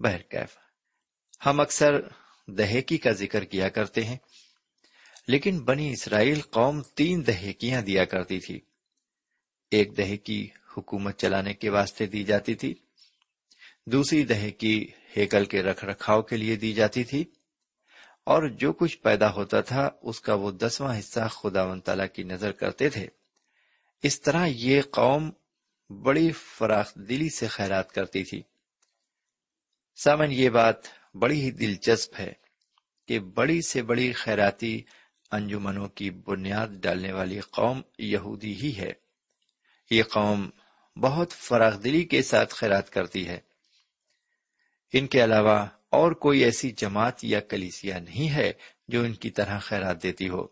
بہرکیف 0.00 0.58
ہم 1.46 1.60
اکثر 1.60 2.00
دہیکی 2.46 2.98
کا 2.98 3.10
ذکر 3.10 3.44
کیا 3.44 3.68
کرتے 3.68 4.04
ہیں، 4.04 4.16
لیکن 5.28 5.64
بنی 5.64 5.92
اسرائیل 5.92 6.40
قوم 6.40 6.82
تین 6.82 7.26
دہیکیاں 7.26 7.82
دیا 7.82 8.04
کرتی 8.04 8.40
تھی۔ 8.40 8.60
ایک 9.70 9.96
دہیکی 9.96 10.48
حکومت 10.76 11.18
چلانے 11.18 11.54
کے 11.54 11.70
واسطے 11.70 12.06
دی 12.06 12.24
جاتی 12.24 12.54
تھی۔ 12.54 12.74
دوسری 13.86 14.24
دہیکی 14.24 14.88
ہیکل 15.16 15.44
کے 15.44 15.62
رکھ 15.62 15.84
رکھاؤ 15.84 16.22
کے 16.22 16.36
لیے 16.36 16.56
دی 16.56 16.72
جاتی 16.72 17.04
تھی۔ 17.04 17.24
اور 18.24 18.48
جو 18.48 18.72
کچھ 18.72 18.98
پیدا 18.98 19.32
ہوتا 19.32 19.60
تھا، 19.60 19.90
اس 20.02 20.20
کا 20.20 20.34
وہ 20.34 20.50
دسواں 20.50 20.98
حصہ 20.98 21.28
خدا 21.28 21.64
و 21.64 21.80
تعالی 21.80 22.04
کی 22.12 22.22
نظر 22.22 22.52
کرتے 22.52 22.88
تھے۔ 22.88 23.08
اس 24.02 24.20
طرح 24.20 24.46
یہ 24.46 24.82
قوم 24.82 25.30
بڑی 26.02 26.32
فراخ 26.32 26.94
دلی 26.94 27.28
سے 27.28 27.46
خیرات 27.46 27.92
کرتی 27.92 28.24
تھی۔ 28.24 28.42
سامن، 30.04 30.32
یہ 30.32 30.48
بات 30.48 30.76
بڑی 31.14 31.40
ہی 31.40 31.50
دلچسپ 31.50 32.20
ہے 32.20 32.32
کہ 33.06 33.18
بڑی 33.18 33.62
سے 33.62 33.82
بڑی 33.82 34.12
خیراتی 34.12 34.82
انجمنوں 35.32 35.88
کی 35.88 36.10
بنیاد 36.10 36.68
ڈالنے 36.68 37.12
والی 37.12 37.40
قوم 37.40 37.82
یہودی 37.98 38.54
ہی 38.54 38.76
ہے۔ 38.76 38.92
یہ 39.90 40.02
قوم 40.02 40.50
بہت 41.00 41.32
فراغ 41.32 41.76
دلی 41.76 42.04
کے 42.04 42.22
ساتھ 42.22 42.54
خیرات 42.54 42.90
کرتی 42.90 43.28
ہے۔ 43.28 43.40
ان 44.92 45.06
کے 45.06 45.24
علاوہ 45.24 45.66
اور 45.90 46.12
کوئی 46.12 46.44
ایسی 46.44 46.70
جماعت 46.70 47.24
یا 47.24 47.40
کلیسیا 47.40 47.98
نہیں 47.98 48.30
ہے 48.34 48.52
جو 48.88 49.02
ان 49.02 49.14
کی 49.14 49.30
طرح 49.30 49.58
خیرات 49.58 50.02
دیتی 50.02 50.28
ہو۔ 50.28 50.46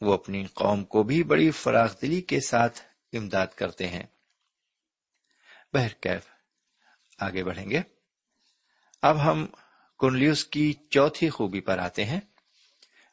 وہ 0.00 0.14
اپنی 0.14 0.44
قوم 0.44 0.84
کو 0.84 1.02
بھی 1.02 1.22
بڑی 1.22 1.50
فراغ 1.50 1.92
دلی 2.02 2.20
کے 2.20 2.40
ساتھ 2.40 2.80
امداد 3.12 3.46
کرتے 3.46 3.88
ہیں۔ 3.88 4.02
بہرکیف 5.72 6.22
آگے 7.18 7.44
بڑھیں 7.44 7.70
گے۔ 7.70 7.80
اب 9.02 9.30
ہم 9.30 9.46
کنلیوس 9.98 10.44
کی 10.44 10.72
چوتھی 10.72 11.30
خوبی 11.30 11.60
پر 11.60 11.78
آتے 11.78 12.04
ہیں۔ 12.04 12.20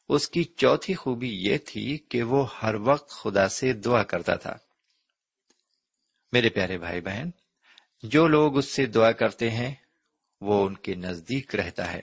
اس 0.09 0.29
کی 0.29 0.43
چوتھی 0.43 0.93
خوبی 0.93 1.29
یہ 1.29 1.57
تھی 1.57 1.97
کہ 1.97 2.23
وہ 2.23 2.45
ہر 2.61 2.75
وقت 2.75 3.09
خدا 3.09 3.47
سے 3.47 3.73
دعا 3.73 4.03
کرتا 4.03 4.35
تھا۔ 4.35 4.57
میرے 6.31 6.49
پیارے 6.49 6.77
بھائی 6.77 7.01
بہن، 7.01 7.29
جو 8.03 8.27
لوگ 8.27 8.57
اس 8.57 8.65
سے 8.65 8.85
دعا 8.85 9.11
کرتے 9.11 9.49
ہیں، 9.49 9.75
وہ 10.41 10.65
ان 10.67 10.75
کے 10.77 10.95
نزدیک 10.95 11.55
رہتا 11.55 11.93
ہے۔ 11.93 12.01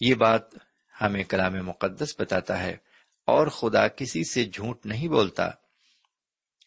یہ 0.00 0.14
بات 0.14 0.42
ہمیں 1.00 1.24
کلام 1.24 1.52
مقدس 1.52 2.20
بتاتا 2.20 2.62
ہے 2.62 2.76
اور 3.26 3.46
خدا 3.46 3.88
کسی 3.88 4.24
سے 4.24 4.44
جھوٹ 4.44 4.86
نہیں 4.86 5.08
بولتا۔ 5.08 5.50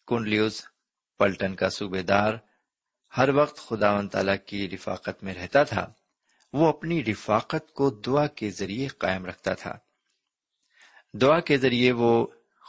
کنڈلیوز 0.07 0.65
پلٹن 1.17 1.55
کا 1.55 1.69
صوبے 1.69 2.01
دار 2.01 2.33
ہر 3.17 3.29
وقت 3.29 3.57
خدا 3.57 3.91
و 3.91 4.07
تعالی 4.07 4.31
کی 4.45 4.69
رفاقت 4.69 5.23
میں 5.23 5.33
رہتا 5.33 5.63
تھا۔ 5.63 5.93
وہ 6.53 6.69
اپنی 6.69 7.05
رفاقت 7.05 7.73
کو 7.73 7.89
دعا 7.89 8.27
کے 8.27 8.51
ذریعے 8.51 8.87
قائم 8.87 9.25
رکھتا 9.25 9.53
تھا۔ 9.53 9.77
دعا 11.13 11.39
کے 11.39 11.57
ذریعے 11.57 11.91
وہ 11.91 12.27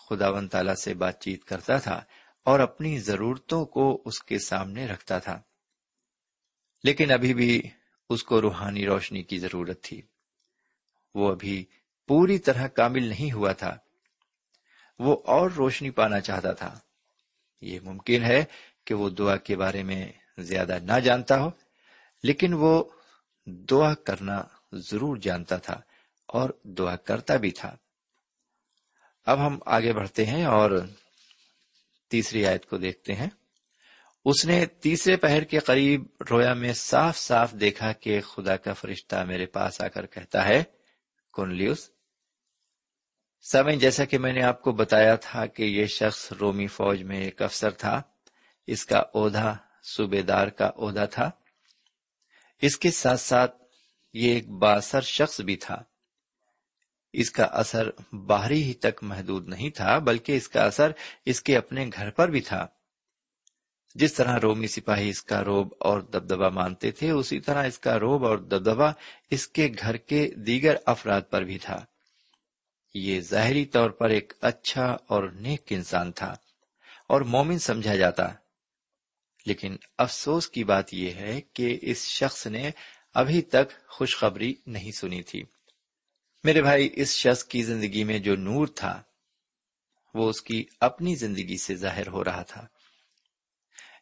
خدا 0.08 0.28
و 0.28 0.46
تعالی 0.46 0.72
سے 0.74 0.94
بات 0.94 1.20
چیت 1.20 1.44
کرتا 1.44 1.78
تھا۔ 1.78 2.04
اور 2.44 2.60
اپنی 2.60 2.98
ضرورتوں 2.98 3.66
کو 3.66 4.02
اس 4.04 4.22
کے 4.22 4.38
سامنے 4.38 4.86
رکھتا 4.86 5.18
تھا۔ 5.18 5.40
لیکن 6.84 7.10
ابھی 7.10 7.34
بھی 7.34 7.62
اس 8.10 8.24
کو 8.24 8.40
روحانی 8.40 8.86
روشنی 8.86 9.22
کی 9.22 9.38
ضرورت 9.38 9.82
تھی۔ 9.82 10.02
وہ 11.14 11.32
ابھی 11.32 11.64
پوری 12.06 12.38
طرح 12.38 12.66
کامل 12.66 13.02
نہیں 13.02 13.32
ہوا 13.32 13.52
تھا۔ 13.52 13.76
وہ 14.98 15.22
اور 15.26 15.50
روشنی 15.50 15.90
پانا 15.90 16.20
چاہتا 16.20 16.52
تھا۔ 16.52 16.78
یہ 17.60 17.80
ممکن 17.80 18.24
ہے 18.24 18.44
کہ 18.84 18.94
وہ 18.94 19.10
دعا 19.10 19.36
کے 19.36 19.56
بارے 19.56 19.82
میں 19.82 20.12
زیادہ 20.38 20.78
نہ 20.82 21.00
جانتا 21.00 21.40
ہو، 21.40 21.50
لیکن 22.22 22.52
وہ 22.52 22.84
دعا 23.46 23.94
کرنا 23.94 24.42
ضرور 24.72 25.16
جانتا 25.16 25.56
تھا 25.56 25.80
اور 26.26 26.50
دعا 26.64 26.96
کرتا 26.96 27.36
بھی 27.36 27.50
تھا۔ 27.50 27.76
اب 29.26 29.46
ہم 29.46 29.58
آگے 29.66 29.92
بڑھتے 29.92 30.26
ہیں 30.26 30.44
اور 30.44 30.70
تیسری 32.08 32.46
آیت 32.46 32.66
کو 32.66 32.76
دیکھتے 32.76 33.14
ہیں۔ 33.14 33.28
اس 34.24 34.44
نے 34.44 34.66
تیسرے 34.66 35.16
پہر 35.16 35.44
کے 35.44 35.58
قریب 35.58 36.04
رویا 36.30 36.54
میں 36.54 36.72
صاف 36.72 37.18
صاف 37.18 37.52
دیکھا 37.52 37.92
کہ 37.92 38.20
خدا 38.20 38.56
کا 38.56 38.72
فرشتہ 38.72 39.16
میرے 39.16 39.46
پاس 39.46 39.80
آ 39.80 39.88
کر 39.88 40.06
کہتا 40.06 40.48
ہے 40.48 40.64
کنلیوس 41.34 41.90
سمے 43.52 43.76
جیسا 43.76 44.04
کہ 44.04 44.18
میں 44.18 44.32
نے 44.32 44.42
آپ 44.42 44.62
کو 44.62 44.72
بتایا 44.72 45.16
تھا 45.16 45.46
کہ 45.46 45.62
یہ 45.62 45.86
شخص 45.86 46.32
رومی 46.32 46.66
فوج 46.66 47.02
میں 47.02 47.20
ایک 47.20 47.42
افسر 47.42 47.70
تھا۔ 47.70 48.02
اس 48.66 48.86
کا 48.86 49.02
عہدہ 49.14 49.56
صوبے 49.82 50.22
دار 50.22 50.48
کا 50.48 50.70
عہدہ 50.76 51.04
تھا۔ 51.10 51.30
اس 52.62 52.78
کے 52.78 52.90
ساتھ 52.90 53.20
ساتھ 53.20 53.62
یہ 54.12 54.34
ایک 54.34 54.48
باثر 54.48 55.00
شخص 55.00 55.40
بھی 55.40 55.56
تھا۔ 55.56 55.82
اس 57.14 57.30
کا 57.30 57.44
اثر 57.44 57.90
باہری 58.12 58.62
ہی 58.62 58.72
تک 58.72 59.02
محدود 59.02 59.48
نہیں 59.48 59.70
تھا، 59.70 59.98
بلکہ 59.98 60.36
اس 60.36 60.48
کا 60.48 60.62
اثر 60.64 60.92
اس 61.26 61.42
کے 61.42 61.56
اپنے 61.56 61.90
گھر 61.94 62.10
پر 62.10 62.28
بھی 62.28 62.40
تھا۔ 62.40 62.66
جس 63.94 64.14
طرح 64.14 64.38
رومی 64.42 64.66
سپاہی 64.66 65.08
اس 65.08 65.22
کا 65.22 65.44
روب 65.44 65.74
اور 65.80 66.00
دبدبا 66.00 66.48
مانتے 66.48 66.90
تھے، 66.90 67.10
اسی 67.10 67.40
طرح 67.40 67.66
اس 67.66 67.78
کا 67.78 67.98
روب 67.98 68.26
اور 68.26 68.38
دبدبا 68.38 68.92
اس 69.30 69.48
کے 69.48 69.68
گھر 69.78 69.96
کے 69.96 70.30
دیگر 70.36 70.76
افراد 70.86 71.22
پر 71.30 71.42
بھی 71.42 71.58
تھا۔ 71.58 71.84
یہ 72.94 73.20
ظاہری 73.20 73.64
طور 73.64 73.90
پر 73.90 74.10
ایک 74.10 74.32
اچھا 74.40 74.96
اور 75.06 75.24
نیک 75.24 75.62
انسان 75.70 76.12
تھا 76.12 76.34
اور 77.08 77.20
مومن 77.20 77.58
سمجھا 77.58 77.96
جاتا۔ 77.96 78.28
لیکن 79.46 79.76
افسوس 79.98 80.48
کی 80.48 80.64
بات 80.64 80.94
یہ 80.94 81.10
ہے 81.10 81.40
کہ 81.52 81.78
اس 81.82 82.04
شخص 82.04 82.46
نے 82.46 82.70
ابھی 83.14 83.42
تک 83.42 83.88
خوشخبری 83.88 84.54
نہیں 84.66 84.92
سنی 84.92 85.22
تھی۔ 85.22 85.42
میرے 86.44 86.62
بھائی، 86.62 86.88
اس 86.92 87.14
شخص 87.14 87.44
کی 87.44 87.62
زندگی 87.62 88.04
میں 88.04 88.18
جو 88.18 88.36
نور 88.36 88.66
تھا، 88.66 89.02
وہ 90.14 90.28
اس 90.28 90.42
کی 90.42 90.64
اپنی 90.80 91.14
زندگی 91.14 91.56
سے 91.56 91.74
ظاہر 91.74 92.06
ہو 92.08 92.24
رہا 92.24 92.42
تھا۔ 92.42 92.66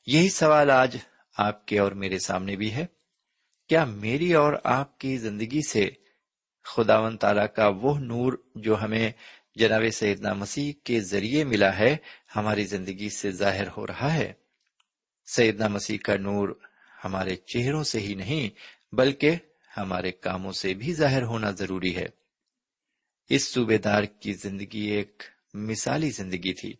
یہی 0.06 0.28
سوال 0.28 0.70
آج 0.70 0.96
آپ 1.36 1.66
کے 1.66 1.78
اور 1.78 1.92
میرے 1.92 2.18
سامنے 2.18 2.56
بھی 2.56 2.72
ہے۔ 2.72 2.86
کیا 3.68 3.84
میری 3.84 4.34
اور 4.34 4.52
آپ 4.64 4.98
کی 4.98 5.18
زندگی 5.18 5.60
سے 5.68 5.90
خداون 6.64 7.16
تعالی 7.16 7.46
کا 7.56 7.68
وہ 7.68 7.98
نور 7.98 8.32
جو 8.54 8.82
ہمیں 8.82 9.12
جناب 9.54 9.82
سیدنا 9.92 10.32
مسیح 10.32 10.72
کے 10.84 11.00
ذریعے 11.00 11.44
ملا 11.44 11.78
ہے، 11.78 11.96
ہماری 12.36 12.64
زندگی 12.64 13.08
سے 13.08 13.30
ظاہر 13.30 13.66
ہو 13.76 13.86
رہا 13.86 14.14
ہے؟ 14.14 14.32
سیدنا 15.26 15.68
مسیح 15.68 15.98
کا 16.04 16.16
نور 16.16 16.48
ہمارے 17.04 17.36
چہروں 17.36 17.84
سے 17.84 18.00
ہی 18.00 18.14
نہیں، 18.14 18.50
بلکہ 18.94 19.34
ہمارے 19.76 20.12
کاموں 20.12 20.52
سے 20.52 20.74
بھی 20.74 20.94
ظاہر 20.94 21.22
ہونا 21.22 21.50
ضروری 21.50 21.96
ہے۔ 21.96 22.21
اس 23.34 23.52
صوبے 23.52 23.78
دار 23.78 24.02
کی 24.02 24.32
زندگی 24.32 24.80
ایک 24.80 25.22
مثالی 25.54 26.10
زندگی 26.10 26.52
تھی۔ 26.52 26.74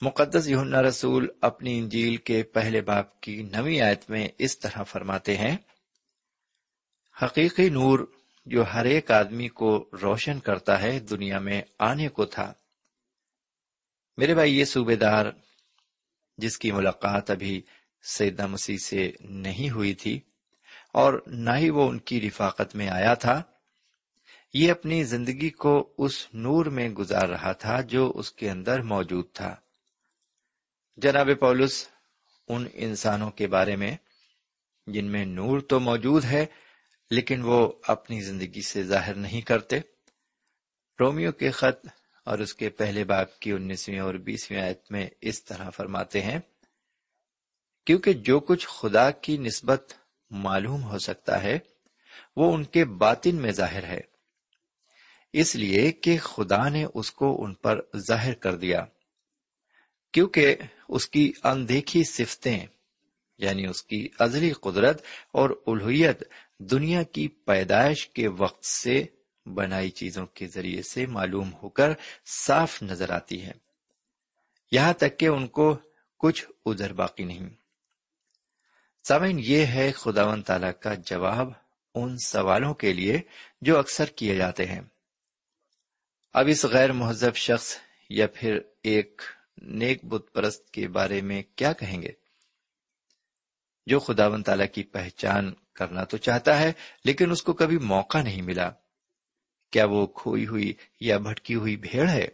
مقدس 0.00 0.48
یونا 0.48 0.82
رسول 0.82 1.28
اپنی 1.40 1.78
انجیل 1.78 2.16
کے 2.16 2.42
پہلے 2.42 2.80
باپ 2.80 3.20
کی 3.20 3.42
نوی 3.42 3.80
آیت 3.80 4.10
میں 4.10 4.28
اس 4.38 4.58
طرح 4.58 4.82
فرماتے 4.82 5.36
ہیں، 5.36 5.56
حقیقی 7.22 7.68
نور 7.68 7.98
جو 8.46 8.64
ہر 8.72 8.84
ایک 8.84 9.10
آدمی 9.10 9.48
کو 9.48 9.90
روشن 10.02 10.40
کرتا 10.40 10.82
ہے 10.82 10.98
دنیا 11.00 11.38
میں 11.38 11.62
آنے 11.78 12.08
کو 12.08 12.24
تھا۔ 12.24 12.52
میرے 14.16 14.34
بھائی، 14.34 14.58
یہ 14.58 14.64
صوبے 14.64 14.96
دار 14.96 15.26
جس 16.38 16.58
کی 16.58 16.72
ملاقات 16.72 17.30
ابھی 17.30 17.62
سیدہ 18.02 18.46
مسیح 18.46 18.78
سے 18.78 19.12
نہیں 19.20 19.70
ہوئی 19.70 19.94
تھی 19.94 20.20
اور 20.92 21.22
نہ 21.26 21.50
ہی 21.50 21.70
وہ 21.70 21.88
ان 21.88 21.98
کی 21.98 22.20
رفاقت 22.20 22.76
میں 22.76 22.88
آیا 22.88 23.14
تھا 23.14 23.42
یہ 24.58 24.70
اپنی 24.70 25.04
زندگی 25.04 25.50
کو 25.50 25.94
اس 25.98 26.26
نور 26.34 26.66
میں 26.66 26.88
گزار 26.88 27.28
رہا 27.28 27.52
تھا 27.52 27.80
جو 27.80 28.12
اس 28.14 28.32
کے 28.32 28.50
اندر 28.50 28.82
موجود 28.82 29.24
تھا۔ 29.32 29.56
جناب 30.96 31.28
پولس، 31.40 31.88
ان 32.48 32.66
انسانوں 32.72 33.30
کے 33.30 33.46
بارے 33.46 33.76
میں، 33.76 33.96
جن 34.86 35.04
میں 35.04 35.24
نور 35.24 35.60
تو 35.60 35.80
موجود 35.80 36.24
ہے، 36.24 36.46
لیکن 37.10 37.42
وہ 37.42 37.72
اپنی 37.82 38.20
زندگی 38.20 38.60
سے 38.60 38.82
ظاہر 38.82 39.14
نہیں 39.14 39.40
کرتے۔ 39.40 39.78
رومیو 41.00 41.32
کے 41.32 41.50
خط 41.50 41.86
اور 42.24 42.38
اس 42.38 42.54
کے 42.54 42.70
پہلے 42.70 43.04
باپ 43.04 43.38
کی 43.38 43.52
انیسویں 43.52 44.00
اور 44.00 44.14
بیسویں 44.14 44.60
آیت 44.60 44.90
میں 44.90 45.06
اس 45.20 45.44
طرح 45.44 45.70
فرماتے 45.70 46.20
ہیں، 46.22 46.38
کیونکہ 47.86 48.12
جو 48.12 48.40
کچھ 48.40 48.66
خدا 48.68 49.10
کی 49.10 49.36
نسبت 49.36 49.92
معلوم 50.30 50.82
ہو 50.82 50.98
سکتا 50.98 51.42
ہے، 51.42 51.58
وہ 52.36 52.54
ان 52.54 52.64
کے 52.64 52.84
باطن 52.84 53.36
میں 53.36 53.52
ظاہر 53.52 53.84
ہے۔ 53.84 54.15
اس 55.32 55.56
لیے 55.56 55.92
کہ 55.92 56.18
خدا 56.18 56.68
نے 56.68 56.84
اس 56.94 57.10
کو 57.10 57.44
ان 57.44 57.54
پر 57.54 57.80
ظاہر 57.96 58.34
کر 58.34 58.54
دیا۔ 58.54 58.84
کیونکہ 60.12 60.56
اس 60.88 61.08
کی 61.08 61.32
اندیکھی 61.44 62.04
صفتیں 62.04 62.66
یعنی 63.38 63.66
اس 63.66 63.82
کی 63.82 64.08
ازلی 64.18 64.52
قدرت 64.52 65.02
اور 65.32 65.50
الوحیت 65.66 66.22
دنیا 66.58 67.02
کی 67.02 67.28
پیدائش 67.28 68.08
کے 68.08 68.28
وقت 68.28 68.64
سے 68.64 69.04
بنائی 69.54 69.90
چیزوں 69.90 70.26
کے 70.26 70.48
ذریعے 70.48 70.82
سے 70.82 71.06
معلوم 71.06 71.54
ہو 71.62 71.68
کر 71.68 71.92
صاف 72.26 72.82
نظر 72.82 73.10
آتی 73.10 73.44
ہے۔ 73.44 73.52
یہاں 74.72 74.92
تک 74.92 75.18
کہ 75.18 75.26
ان 75.26 75.46
کو 75.46 75.76
کچھ 76.18 76.46
ادھر 76.66 76.92
باقی 76.92 77.24
نہیں۔ 77.24 77.48
سامعین، 79.08 79.36
یہ 79.38 79.66
ہے 79.66 79.92
خداون 79.92 80.42
تعالی 80.42 80.72
کا 80.80 80.94
جواب 80.94 81.48
ان 81.94 82.16
سوالوں 82.18 82.74
کے 82.74 82.92
لیے 82.92 83.20
جو 83.60 83.78
اکثر 83.78 84.04
کیے 84.04 84.36
جاتے 84.36 84.66
ہیں۔ 84.66 84.80
اب 86.32 86.46
اس 86.48 86.64
غیر 86.64 86.92
مہذب 86.92 87.34
شخص 87.34 87.76
یا 88.10 88.26
پھر 88.34 88.58
ایک 88.82 89.22
نیک 89.62 90.04
بت 90.04 90.32
پرست 90.32 90.70
کے 90.70 90.88
بارے 90.88 91.20
میں 91.20 91.42
کیا 91.56 91.72
کہیں 91.72 92.02
گے؟ 92.02 92.12
جو 93.86 93.98
خداون 93.98 94.42
تعالی 94.42 94.66
کی 94.66 94.82
پہچان 94.82 95.54
کرنا 95.74 96.04
تو 96.04 96.16
چاہتا 96.16 96.60
ہے، 96.60 96.72
لیکن 97.04 97.30
اس 97.30 97.42
کو 97.42 97.52
کبھی 97.52 97.78
موقع 97.78 98.18
نہیں 98.18 98.42
ملا۔ 98.42 98.70
کیا 99.72 99.84
وہ 99.84 100.06
کھوئی 100.06 100.46
ہوئی 100.46 100.72
یا 101.00 101.18
بھٹکی 101.18 101.54
ہوئی 101.54 101.76
بھیڑ 101.76 102.08
ہے؟ 102.08 102.28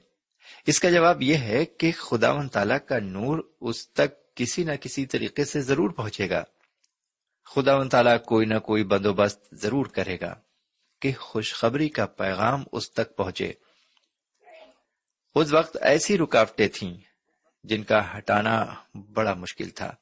اس 0.67 0.81
کا 0.81 0.91
جواب 0.91 1.23
یہ 1.23 1.37
ہے 1.37 1.65
کہ 1.65 1.93
خدا 1.93 2.33
و 2.33 2.49
تعالی 2.49 2.75
کا 2.89 2.99
نور 2.99 3.39
اس 3.61 3.89
تک 3.89 4.35
کسی 4.35 4.65
نہ 4.65 4.73
کسی 4.81 5.07
طریقے 5.07 5.45
سے 5.45 5.61
ضرور 5.61 5.91
پہنچے 5.91 6.31
گا۔ 6.31 6.45
خدا 7.45 7.77
و 7.77 7.89
تعالیٰ 7.89 8.25
کوئی 8.25 8.47
نہ 8.47 8.59
کوئی 8.59 8.85
بندوبست 8.85 9.55
ضرور 9.55 9.87
کرے 9.87 10.17
گا 10.21 10.35
کہ 11.01 11.13
خوشخبری 11.13 11.89
کا 11.89 12.07
پیغام 12.07 12.65
اس 12.73 12.93
تک 12.93 13.17
پہنچے۔ 13.17 13.53
اس 15.35 15.53
وقت 15.53 15.77
ایسی 15.81 16.19
رکاوٹیں 16.19 16.69
تھیں 16.69 16.95
جن 17.65 17.83
کا 17.83 18.19
ہٹانا 18.19 18.75
بڑا 18.95 19.35
مشکل 19.35 19.71
تھا۔ 19.71 19.93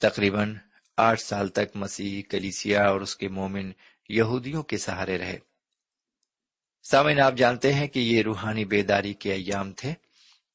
تقریباً 0.00 0.56
آٹھ 0.96 1.20
سال 1.20 1.48
تک 1.48 1.76
مسیح، 1.76 2.22
کلیسیا 2.30 2.88
اور 2.88 3.00
اس 3.00 3.16
کے 3.16 3.28
مومن 3.28 3.72
یہودیوں 4.08 4.62
کے 4.62 4.78
سہارے 4.78 5.18
رہے۔ 5.18 5.38
سامعین، 6.90 7.20
آپ 7.20 7.34
جانتے 7.36 7.72
ہیں 7.72 7.88
کہ 7.88 7.98
یہ 7.98 8.22
روحانی 8.22 8.64
بیداری 8.64 9.14
کے 9.14 9.32
ایام 9.32 9.72
تھے۔ 9.72 9.94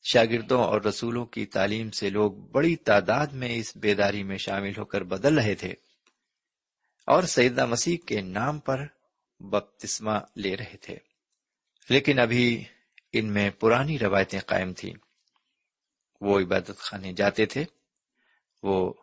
شاگردوں 0.04 0.64
اور 0.64 0.82
رسولوں 0.82 1.26
کی 1.26 1.46
تعلیم 1.46 1.92
سے 1.92 2.10
لوگ 2.10 2.32
بڑی 2.32 2.76
تعداد 2.76 3.28
میں 3.28 3.56
اس 3.56 3.78
بیداری 3.78 4.24
میں 4.24 4.38
شامل 4.38 4.72
ہو 4.78 4.86
کر 4.86 5.04
بدل 5.04 5.38
رہے 5.38 5.56
تھے۔ 5.56 5.74
اور 7.06 7.24
سیدہ 7.24 7.66
مسیح 7.66 7.98
کے 8.06 8.22
نام 8.22 8.60
پر 8.60 8.86
بپتسما 9.40 10.20
لے 10.36 10.56
رہے 10.56 10.78
تھے۔ 10.82 10.98
لیکن 11.90 12.20
ابھی 12.20 12.64
ان 13.14 13.34
میں 13.34 13.50
پرانی 13.50 14.00
روایتیں 14.00 14.40
قائم 14.40 14.74
تھیں۔ 14.74 14.94
وہ 16.22 16.40
عبادت 16.40 16.78
خانے 16.78 17.14
جاتے 17.14 17.46
تھے۔ 17.46 17.66
وہ 18.64 18.94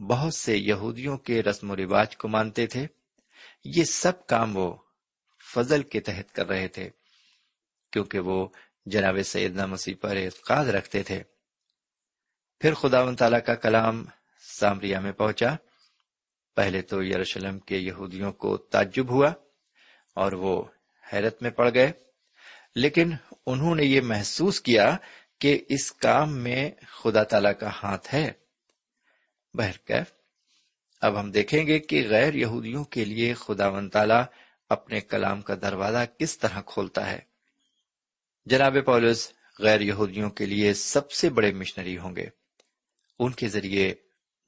بہت 0.00 0.34
سے 0.34 0.56
یہودیوں 0.56 1.18
کے 1.18 1.42
رسم 1.42 1.70
و 1.70 1.76
رواج 1.76 2.16
کو 2.16 2.28
مانتے 2.28 2.66
تھے۔ 2.66 2.86
یہ 3.64 3.84
سب 3.84 4.26
کام 4.26 4.56
وہ 4.56 4.76
فضل 5.54 5.82
کے 5.82 6.00
تحت 6.00 6.32
کر 6.32 6.46
رہے 6.46 6.68
تھے، 6.68 6.90
کیونکہ 7.92 8.18
وہ 8.18 8.48
جناب 8.86 9.22
سیدنا 9.24 9.66
مسیح 9.66 9.94
پر 10.00 10.16
اعتقاد 10.16 10.64
رکھتے 10.64 11.02
تھے۔ 11.02 11.22
پھر 12.60 12.74
خدا 12.74 13.02
و 13.02 13.14
تعالی 13.14 13.40
کا 13.46 13.54
کلام 13.54 14.04
سامریا 14.58 15.00
میں 15.00 15.12
پہنچا۔ 15.12 15.54
پہلے 16.56 16.82
تو 16.82 17.04
یروشلم 17.04 17.58
کے 17.58 17.78
یہودیوں 17.78 18.32
کو 18.32 18.56
تعجب 18.56 19.10
ہوا 19.10 19.32
اور 20.14 20.32
وہ 20.32 20.64
حیرت 21.12 21.42
میں 21.42 21.50
پڑ 21.50 21.74
گئے۔ 21.74 21.92
لیکن 22.74 23.12
انہوں 23.46 23.74
نے 23.74 23.84
یہ 23.84 24.00
محسوس 24.00 24.60
کیا 24.60 24.96
کہ 25.38 25.64
اس 25.68 25.92
کام 25.92 26.38
میں 26.38 26.70
خدا 26.88 27.22
تعالی 27.22 27.48
کا 27.60 27.70
ہاتھ 27.82 28.14
ہے۔ 28.14 28.32
بہرکیف 29.54 30.12
اب 31.00 31.20
ہم 31.20 31.30
دیکھیں 31.30 31.66
گے 31.66 31.78
کہ 31.78 32.06
غیر 32.08 32.34
یہودیوں 32.34 32.84
کے 32.84 33.04
لیے 33.04 33.34
خدا 33.34 33.68
و 33.68 33.88
تعالی 33.88 34.22
اپنے 34.68 35.00
کلام 35.00 35.42
کا 35.42 35.54
دروازہ 35.62 36.04
کس 36.18 36.38
طرح 36.38 36.60
کھولتا 36.66 37.10
ہے۔ 37.10 37.18
جناب 38.46 38.76
پولس، 38.86 39.32
غیر 39.58 39.80
یہودیوں 39.80 40.30
کے 40.30 40.46
لیے 40.46 40.74
سب 40.74 41.10
سے 41.10 41.28
بڑے 41.28 41.52
مشنری 41.52 41.98
ہوں 41.98 42.16
گے۔ 42.16 42.26
ان 43.18 43.32
کے 43.32 43.48
ذریعے 43.48 43.94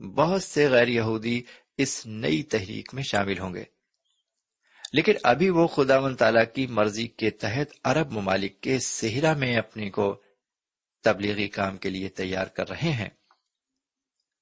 بہت 0.00 0.42
سے 0.42 0.68
غیر 0.68 0.88
یہودی 0.88 1.42
اس 1.76 2.06
نئی 2.06 2.42
تحریک 2.42 2.94
میں 2.94 3.02
شامل 3.02 3.38
ہوں 3.38 3.54
گے۔ 3.54 3.77
لیکن 4.92 5.12
ابھی 5.22 5.50
وہ 5.50 5.66
خدا 5.66 5.98
و 5.98 6.14
تعالی 6.14 6.46
کی 6.54 6.66
مرضی 6.66 7.06
کے 7.06 7.30
تحت 7.30 7.66
عرب 7.84 8.12
ممالک 8.12 8.60
کے 8.60 8.78
صحرا 8.78 9.34
میں 9.34 9.56
اپنے 9.56 9.90
کو 9.90 10.22
تبلیغی 11.04 11.48
کام 11.48 11.76
کے 11.76 11.90
لیے 11.90 12.08
تیار 12.08 12.46
کر 12.46 12.68
رہے 12.68 12.92
ہیں۔ 12.92 13.08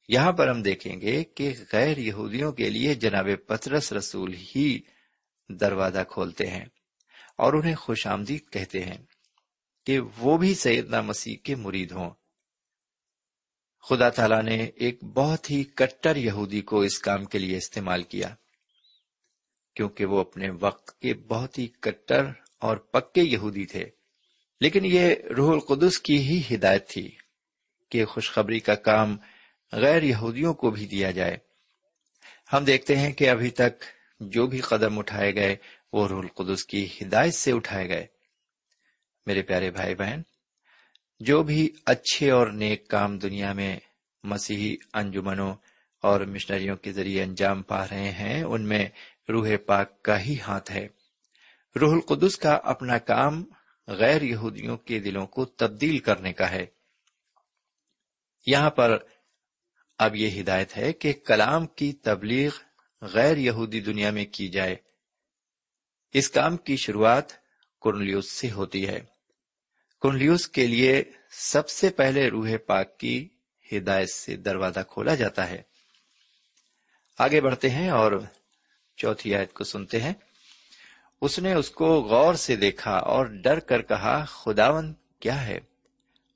یہاں 0.08 0.32
پر 0.32 0.48
ہم 0.48 0.62
دیکھیں 0.62 1.00
گے 1.00 1.24
کہ 1.24 1.54
غیر 1.72 1.98
یہودیوں 1.98 2.52
کے 2.52 2.70
لیے 2.70 2.94
جناب 2.94 3.28
پترس 3.46 3.92
رسول 3.92 4.34
ہی 4.34 4.80
دروازہ 5.48 6.00
کھولتے 6.08 6.46
ہیں 6.46 6.64
اور 7.38 7.52
انہیں 7.52 7.74
خوش 7.74 8.06
آمدید 8.06 8.50
کہتے 8.50 8.84
ہیں 8.84 8.98
کہ 9.86 10.00
وہ 10.18 10.38
بھی 10.38 10.54
سیدنا 10.54 11.00
مسیح 11.00 11.36
کے 11.36 11.54
مرید 11.54 11.92
ہوں۔ 11.92 12.10
خدا 13.88 14.08
تعالی 14.08 14.42
نے 14.42 14.64
ایک 14.64 15.04
بہت 15.04 15.50
ہی 15.50 15.64
کٹر 15.64 16.16
یہودی 16.16 16.60
کو 16.60 16.80
اس 16.80 16.98
کام 16.98 17.24
کے 17.24 17.38
لیے 17.38 17.56
استعمال 17.56 18.02
کیا۔ 18.02 18.34
کیونکہ 19.76 20.04
وہ 20.04 20.20
اپنے 20.20 20.48
وقت 20.60 21.00
کے 21.00 21.14
بہت 21.14 21.58
ہی 21.58 21.66
کٹر 21.66 22.24
اور 22.58 22.76
پکے 22.76 23.22
یہودی 23.22 23.66
تھے۔ 23.66 23.84
لیکن 24.60 24.84
یہ 24.84 25.14
روح 25.36 25.52
القدس 25.52 25.98
کی 25.98 26.18
ہی 26.18 26.54
ہدایت 26.54 26.88
تھی 26.88 27.10
کہ 27.90 28.04
خوشخبری 28.04 28.60
کا 28.60 28.74
کام 28.74 29.16
غیر 29.72 30.02
یہودیوں 30.02 30.54
کو 30.54 30.70
بھی 30.70 30.86
دیا 30.86 31.10
جائے۔ 31.10 31.36
ہم 32.52 32.64
دیکھتے 32.64 32.96
ہیں 32.96 33.12
کہ 33.12 33.30
ابھی 33.30 33.50
تک 33.50 33.84
جو 34.20 34.46
بھی 34.46 34.60
قدم 34.60 34.98
اٹھائے 34.98 35.34
گئے، 35.34 35.56
وہ 35.92 36.08
رول 36.08 36.26
القدس 36.26 36.64
کی 36.64 36.88
ہدایت 37.02 37.34
سے 37.34 37.52
اٹھائے 37.52 37.88
گئے۔ 37.88 38.06
میرے 39.26 39.42
پیارے 39.42 39.70
بھائی 39.70 39.94
بہن، 39.94 40.22
جو 41.20 41.42
بھی 41.42 41.70
اچھے 41.86 42.30
اور 42.30 42.46
نیک 42.46 42.88
کام 42.88 43.18
دنیا 43.18 43.52
میں 43.52 43.78
مسیحی 44.24 44.76
انجمنوں 44.94 45.54
اور 46.02 46.20
مشنریوں 46.20 46.76
کے 46.76 46.92
ذریعے 46.92 47.22
انجام 47.22 47.62
پا 47.62 47.88
رہے 47.88 48.10
ہیں، 48.10 48.42
ان 48.42 48.62
میں 48.68 48.88
روح 49.28 49.48
پاک 49.66 50.02
کا 50.02 50.20
ہی 50.20 50.40
ہاتھ 50.40 50.70
ہے۔ 50.70 50.88
روح 51.80 51.94
القدس 51.94 52.36
کا 52.36 52.60
اپنا 52.64 52.98
کام 52.98 53.44
غیر 53.86 54.22
یہودیوں 54.22 54.76
کے 54.76 54.98
دلوں 54.98 55.26
کو 55.26 55.44
تبدیل 55.44 55.98
کرنے 55.98 56.32
کا 56.32 56.50
ہے۔ 56.50 56.66
یہاں 58.46 58.70
پر 58.70 58.98
اب 59.98 60.16
یہ 60.16 60.40
ہدایت 60.40 60.76
ہے 60.76 60.92
کہ 60.92 61.12
کلام 61.12 61.66
کی 61.66 61.92
تبلیغ 61.92 62.50
غیر 63.02 63.36
یہودی 63.36 63.80
دنیا 63.80 64.10
میں 64.10 64.24
کی 64.32 64.48
جائے۔ 64.48 64.76
اس 66.12 66.30
کام 66.30 66.56
کی 66.56 66.76
شروعات 66.76 67.32
کنلیوس 67.82 68.32
سے 68.32 68.50
ہوتی 68.50 68.88
ہے۔ 68.88 69.00
کنلیوس 70.02 70.48
کے 70.48 70.66
لیے 70.66 71.04
سب 71.30 71.68
سے 71.68 71.90
پہلے 71.90 72.28
روح 72.28 72.48
پاک 72.66 72.98
کی 72.98 73.28
ہدایت 73.72 74.10
سے 74.10 74.36
دروازہ 74.36 74.80
کھولا 74.88 75.14
جاتا 75.14 75.50
ہے۔ 75.50 75.62
آگے 77.18 77.40
بڑھتے 77.40 77.70
ہیں 77.70 77.90
اور 77.90 78.12
چوتھی 78.96 79.34
آیت 79.34 79.52
کو 79.52 79.64
سنتے 79.64 80.00
ہیں۔ 80.00 80.12
اس 81.20 81.38
نے 81.38 81.54
اس 81.54 81.70
کو 81.70 82.02
غور 82.02 82.34
سے 82.34 82.56
دیکھا 82.56 82.90
اور 82.90 83.26
ڈر 83.26 83.60
کر 83.60 83.82
کہا 83.82 84.24
خداون 84.24 84.94
کیا 85.20 85.46
ہے؟ 85.46 85.58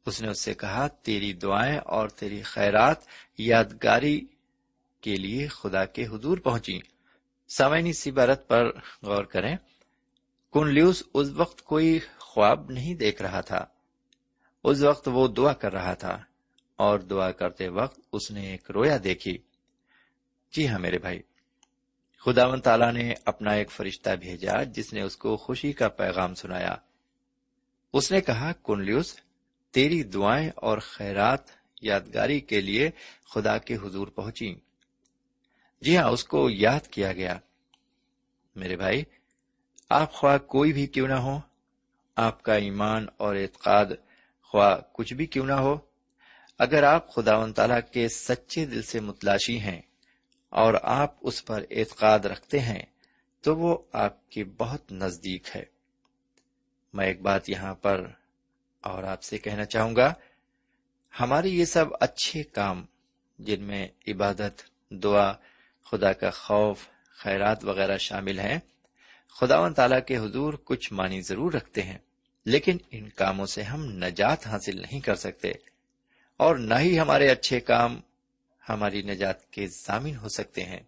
اس 0.07 0.23
نے 0.23 0.29
اس 0.29 0.41
سے 0.41 0.55
کہا، 0.55 0.87
تیری 0.87 1.33
دعائیں 1.33 1.79
اور 1.79 2.09
تیری 2.09 2.43
خیرات 2.43 2.97
یادگاری 3.39 4.27
کے 5.01 5.17
لیے 5.17 5.47
خدا 5.47 5.85
کے 5.85 6.07
حضور 6.07 6.39
پہنچی۔ 6.39 6.81
سامعین 7.49 7.93
سی 7.93 8.11
بارت 8.11 8.49
پر 8.49 8.67
غور 9.03 9.25
کریں۔ 9.25 9.57
کنلیوس 10.53 11.03
اس 11.15 11.29
وقت 11.29 11.63
کوئی 11.63 11.99
خواب 12.19 12.71
نہیں 12.71 12.95
دیکھ 12.95 13.23
رہا 13.23 13.41
تھا۔ 13.41 13.65
اس 14.65 14.81
وقت 14.81 15.09
وہ 15.13 15.29
دعا 15.29 15.53
کر 15.53 15.73
رہا 15.73 15.95
تھا 15.95 16.19
اور 16.77 16.99
دعا 16.99 17.31
کرتے 17.31 17.69
وقت 17.69 18.01
اس 18.13 18.31
نے 18.31 18.51
ایک 18.51 18.71
رویا 18.71 18.97
دیکھی۔ 19.05 19.39
جی 20.53 20.69
ہاں 20.69 20.79
میرے 20.79 20.99
بھائی 20.99 21.21
خدا 22.25 22.47
و 22.47 22.57
تعالیٰ 22.57 22.93
نے 22.93 23.15
اپنا 23.25 23.53
ایک 23.53 23.71
فرشتہ 23.71 24.11
بھیجا 24.11 24.63
جس 24.63 24.93
نے 24.93 25.03
اس 25.03 25.17
کو 25.17 25.37
خوشی 25.37 25.73
کا 25.73 25.89
پیغام 25.89 26.35
سنایا۔ 26.35 26.77
اس 27.93 28.13
نے 28.13 28.21
کہا 28.21 28.53
کنلیوس 28.53 29.17
تیری 29.71 30.03
دعائیں 30.03 30.51
اور 30.57 30.79
خیرات 30.79 31.41
یادگاری 31.83 32.41
کے 32.41 32.61
لیے 32.61 32.91
خدا 33.35 33.59
کے 33.59 33.75
حضور 33.75 34.09
پہنچی۔ 34.09 34.55
جی 35.83 35.97
ہاں 35.97 36.09
اس 36.09 36.25
کو 36.25 36.51
یاد 36.51 36.87
کیا 36.87 37.13
گیا۔ 37.13 37.39
میرے 38.57 38.77
بھائی، 38.77 39.03
آپ 39.91 40.13
خواہ 40.13 40.39
کوئی 40.39 40.73
بھی 40.73 40.87
کیوں 40.87 41.09
نہ 41.09 41.15
ہو، 41.15 41.41
آپ 42.17 42.43
کا 42.43 42.55
ایمان 42.55 43.07
اور 43.17 43.37
اعتقاد 43.37 43.87
خواہ 44.43 44.81
کچھ 44.93 45.15
بھی 45.15 45.27
کیوں 45.27 45.47
نہ 45.47 45.53
ہو، 45.53 45.79
اگر 46.59 46.83
آپ 46.83 47.15
خدا 47.15 47.37
و 47.37 47.53
تعالی 47.53 47.75
کے 47.93 48.09
سچے 48.09 48.67
دل 48.67 48.83
سے 48.83 49.01
متلاشی 49.01 49.61
ہیں 49.61 49.83
اور 50.53 50.75
آپ 50.83 51.15
اس 51.21 51.45
پر 51.45 51.65
اعتقاد 51.71 52.25
رکھتے 52.27 52.61
ہیں، 52.61 52.83
تو 53.45 53.57
وہ 53.57 53.77
آپ 53.97 54.31
کے 54.31 54.45
بہت 54.59 54.93
نزدیک 54.93 55.57
ہے۔ 55.57 55.65
میں 56.95 57.07
ایک 57.07 57.21
بات 57.23 57.49
یہاں 57.49 57.75
پر 57.75 58.05
اور 58.85 59.03
آپ 59.05 59.23
سے 59.23 59.39
کہنا 59.39 59.65
چاہوں 59.65 59.95
گا 59.97 60.13
ہمارے 61.15 61.49
یہ 61.49 61.65
سب 61.65 61.95
اچھے 62.01 62.43
کام 62.43 62.85
جن 63.39 63.63
میں 63.63 63.87
عبادت، 64.09 64.63
دعا، 65.03 65.33
خدا 65.87 66.13
کا 66.13 66.31
خوف، 66.31 66.87
خیرات 67.19 67.65
وغیرہ 67.65 67.97
شامل 67.99 68.39
ہیں 68.39 68.59
خدا 69.37 69.59
و 69.61 69.73
تعالیٰ 69.73 69.99
کے 70.07 70.17
حضور 70.17 70.55
کچھ 70.65 70.93
معنی 70.93 71.21
ضرور 71.23 71.53
رکھتے 71.53 71.83
ہیں، 71.83 71.99
لیکن 72.47 72.77
ان 72.91 73.09
کاموں 73.11 73.47
سے 73.47 73.63
ہم 73.63 73.85
نجات 73.97 74.47
حاصل 74.47 74.81
نہیں 74.81 75.01
کر 75.01 75.15
سکتے، 75.17 75.53
اور 76.41 76.57
نہ 76.57 76.75
ہی 76.75 76.99
ہمارے 76.99 77.29
اچھے 77.29 77.61
کام 77.63 78.01
ہماری 78.73 79.03
نجات 79.03 79.51
کے 79.51 79.67
ضامن 79.67 80.17
ہو 80.17 80.29
سکتے 80.29 80.65
ہیں۔ 80.65 80.81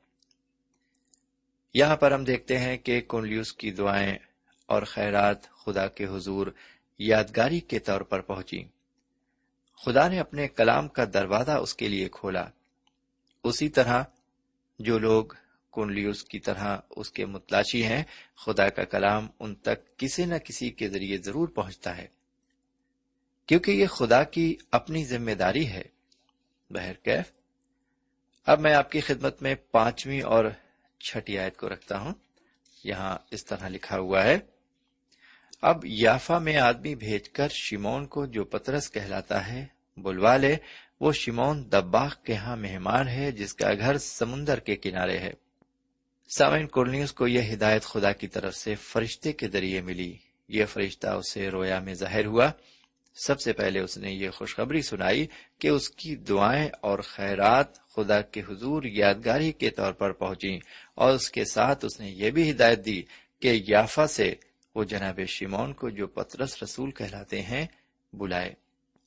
یہاں 1.75 1.97
پر 1.97 2.13
ہم 2.13 2.25
دیکھتے 2.25 2.59
ہیں 2.59 2.77
کہ 2.77 3.01
کنلیوس 3.01 3.53
کی 3.53 3.71
دعائیں 3.71 4.19
اور 4.67 4.83
خیرات 4.83 5.51
خدا 5.51 5.87
کے 5.87 6.07
حضور 6.07 6.47
یادگاری 6.99 7.61
کے 7.61 7.79
طور 7.79 8.01
پر 8.01 8.21
پہنچی۔ 8.21 8.65
خدا 9.85 10.09
نے 10.09 10.21
اپنے 10.21 10.49
کلام 10.49 10.89
کا 10.89 11.05
دروازہ 11.15 11.51
اس 11.51 11.75
کے 11.75 11.89
لیے 11.89 12.09
کھولا۔ 12.13 12.49
اسی 13.45 13.69
طرح 13.69 14.03
جو 14.79 14.99
لوگ 14.99 15.25
کنلیوس 15.73 16.25
کی 16.25 16.41
طرح 16.41 16.79
اس 16.91 17.11
کے 17.11 17.27
متلاشی 17.27 17.85
ہیں، 17.85 18.05
خدا 18.37 18.69
کا 18.69 18.85
کلام 18.85 19.29
ان 19.41 19.55
تک 19.55 19.99
کسی 19.99 20.25
نہ 20.25 20.35
کسی 20.35 20.71
کے 20.71 20.89
ذریعے 20.89 21.19
ضرور 21.19 21.49
پہنچتا 21.49 21.97
ہے۔ 21.97 22.07
کیونکہ 23.47 23.71
یہ 23.71 23.87
خدا 23.87 24.25
کی 24.25 24.57
اپنی 24.71 25.05
ذمہ 25.05 25.31
داری 25.31 25.67
ہے۔ 25.67 25.83
بہرکیف 26.71 27.42
اب 28.47 28.61
میں 28.61 28.75
آپ 28.75 28.93
کی 28.93 29.01
خدمت 29.01 29.43
میں 29.43 29.55
پانچویں 29.55 30.23
اور 30.23 30.45
چھٹی 31.01 31.39
آیت 31.39 31.57
کو 31.57 31.69
رکھتا 31.69 32.01
ہوں۔ 32.01 32.15
یہاں 32.85 33.19
اس 33.31 33.45
طرح 33.45 33.69
لکھا 33.69 33.99
ہوا 33.99 34.25
ہے، 34.25 34.39
اب 35.63 35.85
یافا 35.85 36.39
میں 36.39 36.57
آدمی 36.57 36.95
بھیج 36.95 37.29
کر 37.29 37.49
شیمون 37.49 38.07
کو 38.07 38.27
جو 38.27 38.45
پترس 38.45 38.91
کہلاتا 38.91 39.49
ہے، 39.49 39.67
بلوا 39.97 40.37
لے۔ 40.37 40.57
وہ 41.01 41.13
شیمون 41.13 41.73
دباغ 41.73 42.15
کے 42.25 42.35
ہاں 42.35 42.57
مہمان 42.57 43.09
ہے، 43.09 43.33
جس 43.33 43.55
کا 43.55 43.75
گھر 43.79 43.99
سمندر 43.99 44.59
کے 44.59 44.77
کنارے 44.77 45.19
ہے۔ 45.19 45.33
سامعین، 46.37 46.67
کورنیوس 46.67 47.13
کو 47.13 47.27
یہ 47.27 47.55
ہدایت 47.55 47.83
خدا 47.83 48.13
کی 48.13 48.29
طرف 48.29 48.55
سے 48.55 48.75
فرشتے 48.75 49.33
کے 49.33 49.49
ذریعے 49.49 49.81
ملی۔ 49.81 50.17
یہ 50.49 50.65
فرشتہ 50.65 51.07
اسے 51.07 51.49
رویا 51.49 51.79
میں 51.79 51.95
ظاہر 51.95 52.27
ہوا۔ 52.27 52.51
سب 53.15 53.41
سے 53.41 53.53
پہلے 53.53 53.81
اس 53.81 53.99
نے 53.99 54.13
یہ 54.13 54.31
خوشخبری 54.31 54.83
سنائی 54.83 55.27
کہ 55.59 55.69
اس 55.69 55.91
کی 55.91 56.17
دعائیں 56.17 56.69
اور 56.81 56.99
خیرات 56.99 57.89
خدا 57.89 58.21
کے 58.21 58.41
حضور 58.41 58.83
یادگاری 58.83 59.53
کے 59.53 59.71
طور 59.71 59.93
پر 59.93 60.13
پہنچی 60.13 60.59
اور 60.95 61.15
اس 61.15 61.31
کے 61.31 61.45
ساتھ 61.45 61.85
اس 61.85 62.01
نے 62.01 62.11
یہ 62.11 62.31
بھی 62.31 62.51
ہدایت 62.51 62.85
دی 62.85 63.03
کہ 63.41 63.63
یافا 63.69 64.07
سے 64.07 64.35
وہ 64.75 64.85
جناب 64.85 65.21
شیمون 65.27 65.73
کو 65.73 65.91
جو 65.91 66.07
پترس 66.07 66.63
رسول 66.63 66.91
کہلاتے 66.91 67.43
ہیں، 67.43 67.67
بلائے۔ 68.13 68.55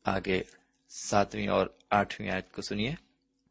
آگے 0.03 0.41
ساتویں 0.89 1.47
اور 1.47 1.67
آٹھویں 1.89 2.29
آیت 2.29 2.51
کو 2.51 2.61
سنیے۔ 2.61 2.93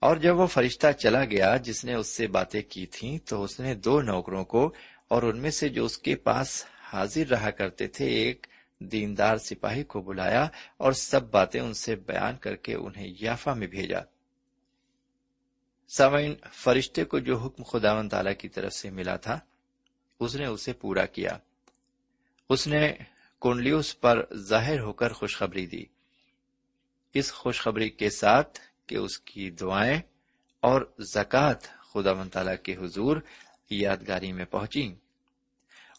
اور 0.00 0.16
جب 0.16 0.38
وہ 0.38 0.46
فرشتہ 0.46 0.92
چلا 0.92 1.24
گیا 1.24 1.56
جس 1.56 1.84
نے 1.84 1.94
اس 1.94 2.06
سے 2.06 2.26
باتیں 2.26 2.62
کی 2.68 2.86
تھیں 2.86 3.18
تو 3.18 3.42
اس 3.42 3.60
نے 3.60 3.74
دو 3.74 4.02
نوکروں 4.02 4.44
کو 4.44 4.74
اور 5.08 5.22
ان 5.22 5.38
میں 5.38 5.50
سے 5.50 5.68
جو 5.68 5.84
اس 5.84 5.98
کے 5.98 6.16
پاس 6.16 6.64
حاضر 6.92 7.26
رہا 7.30 7.50
کرتے 7.50 7.86
تھے، 7.86 8.06
ایک 8.06 8.46
دیندار 8.78 9.36
سپاہی 9.36 9.84
کو 9.84 10.00
بلایا 10.00 10.48
اور 10.76 10.92
سب 10.92 11.22
باتیں 11.22 11.60
ان 11.60 11.74
سے 11.74 11.96
بیان 11.96 12.36
کر 12.36 12.56
کے 12.56 12.74
انہیں 12.74 13.14
یافا 13.20 13.54
میں 13.54 13.66
بھیجا۔ 13.66 14.00
سامعین، 15.96 16.34
فرشتے 16.52 17.04
کو 17.04 17.18
جو 17.18 17.38
حکم 17.38 17.62
خدا 17.62 17.92
و 17.92 18.08
تعالی 18.08 18.34
کی 18.34 18.48
طرف 18.48 18.72
سے 18.72 18.90
ملا 18.90 19.16
تھا، 19.16 19.40
اس 20.20 20.36
نے 20.36 20.46
اسے 20.46 20.72
پورا 20.72 21.06
کیا۔ 21.06 21.38
اس 22.50 22.66
نے 22.66 22.92
کنڈلیوس 23.40 24.00
پر 24.00 24.24
ظاہر 24.34 24.80
ہو 24.80 24.92
کر 24.92 25.12
خوشخبری 25.12 25.66
دی۔ 25.66 25.84
اس 27.14 27.32
خوشخبری 27.32 27.90
کے 27.90 28.10
ساتھ 28.10 28.60
کہ 28.86 28.94
اس 28.94 29.18
کی 29.18 29.50
دعائیں 29.50 30.00
اور 30.60 30.94
زکوٰۃ 31.14 31.78
خدا 31.92 32.12
من 32.12 32.28
تعالی 32.28 32.56
کے 32.62 32.76
حضور 32.76 33.16
یادگاری 33.70 34.32
میں 34.32 34.44
پہنچی 34.44 34.94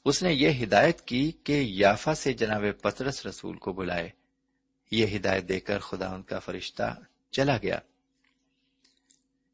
اس 0.06 0.24
نے 0.24 0.34
یہ 0.34 0.64
ہدایت 0.64 1.02
کی 1.02 1.32
کہ 1.44 1.52
یافا 1.52 2.16
سے 2.16 2.34
جناب 2.34 2.64
پترس 2.82 3.26
رسول 3.26 3.58
کو 3.58 3.74
بلائے۔ 3.74 4.10
یہ 4.92 5.18
ہدایت 5.18 5.50
دے 5.50 5.60
کر 5.60 5.80
خدا 5.80 6.08
ان 6.08 6.22
کا 6.22 6.40
فرشتہ 6.40 7.00
چلا 7.32 7.58
گیا۔ 7.58 7.80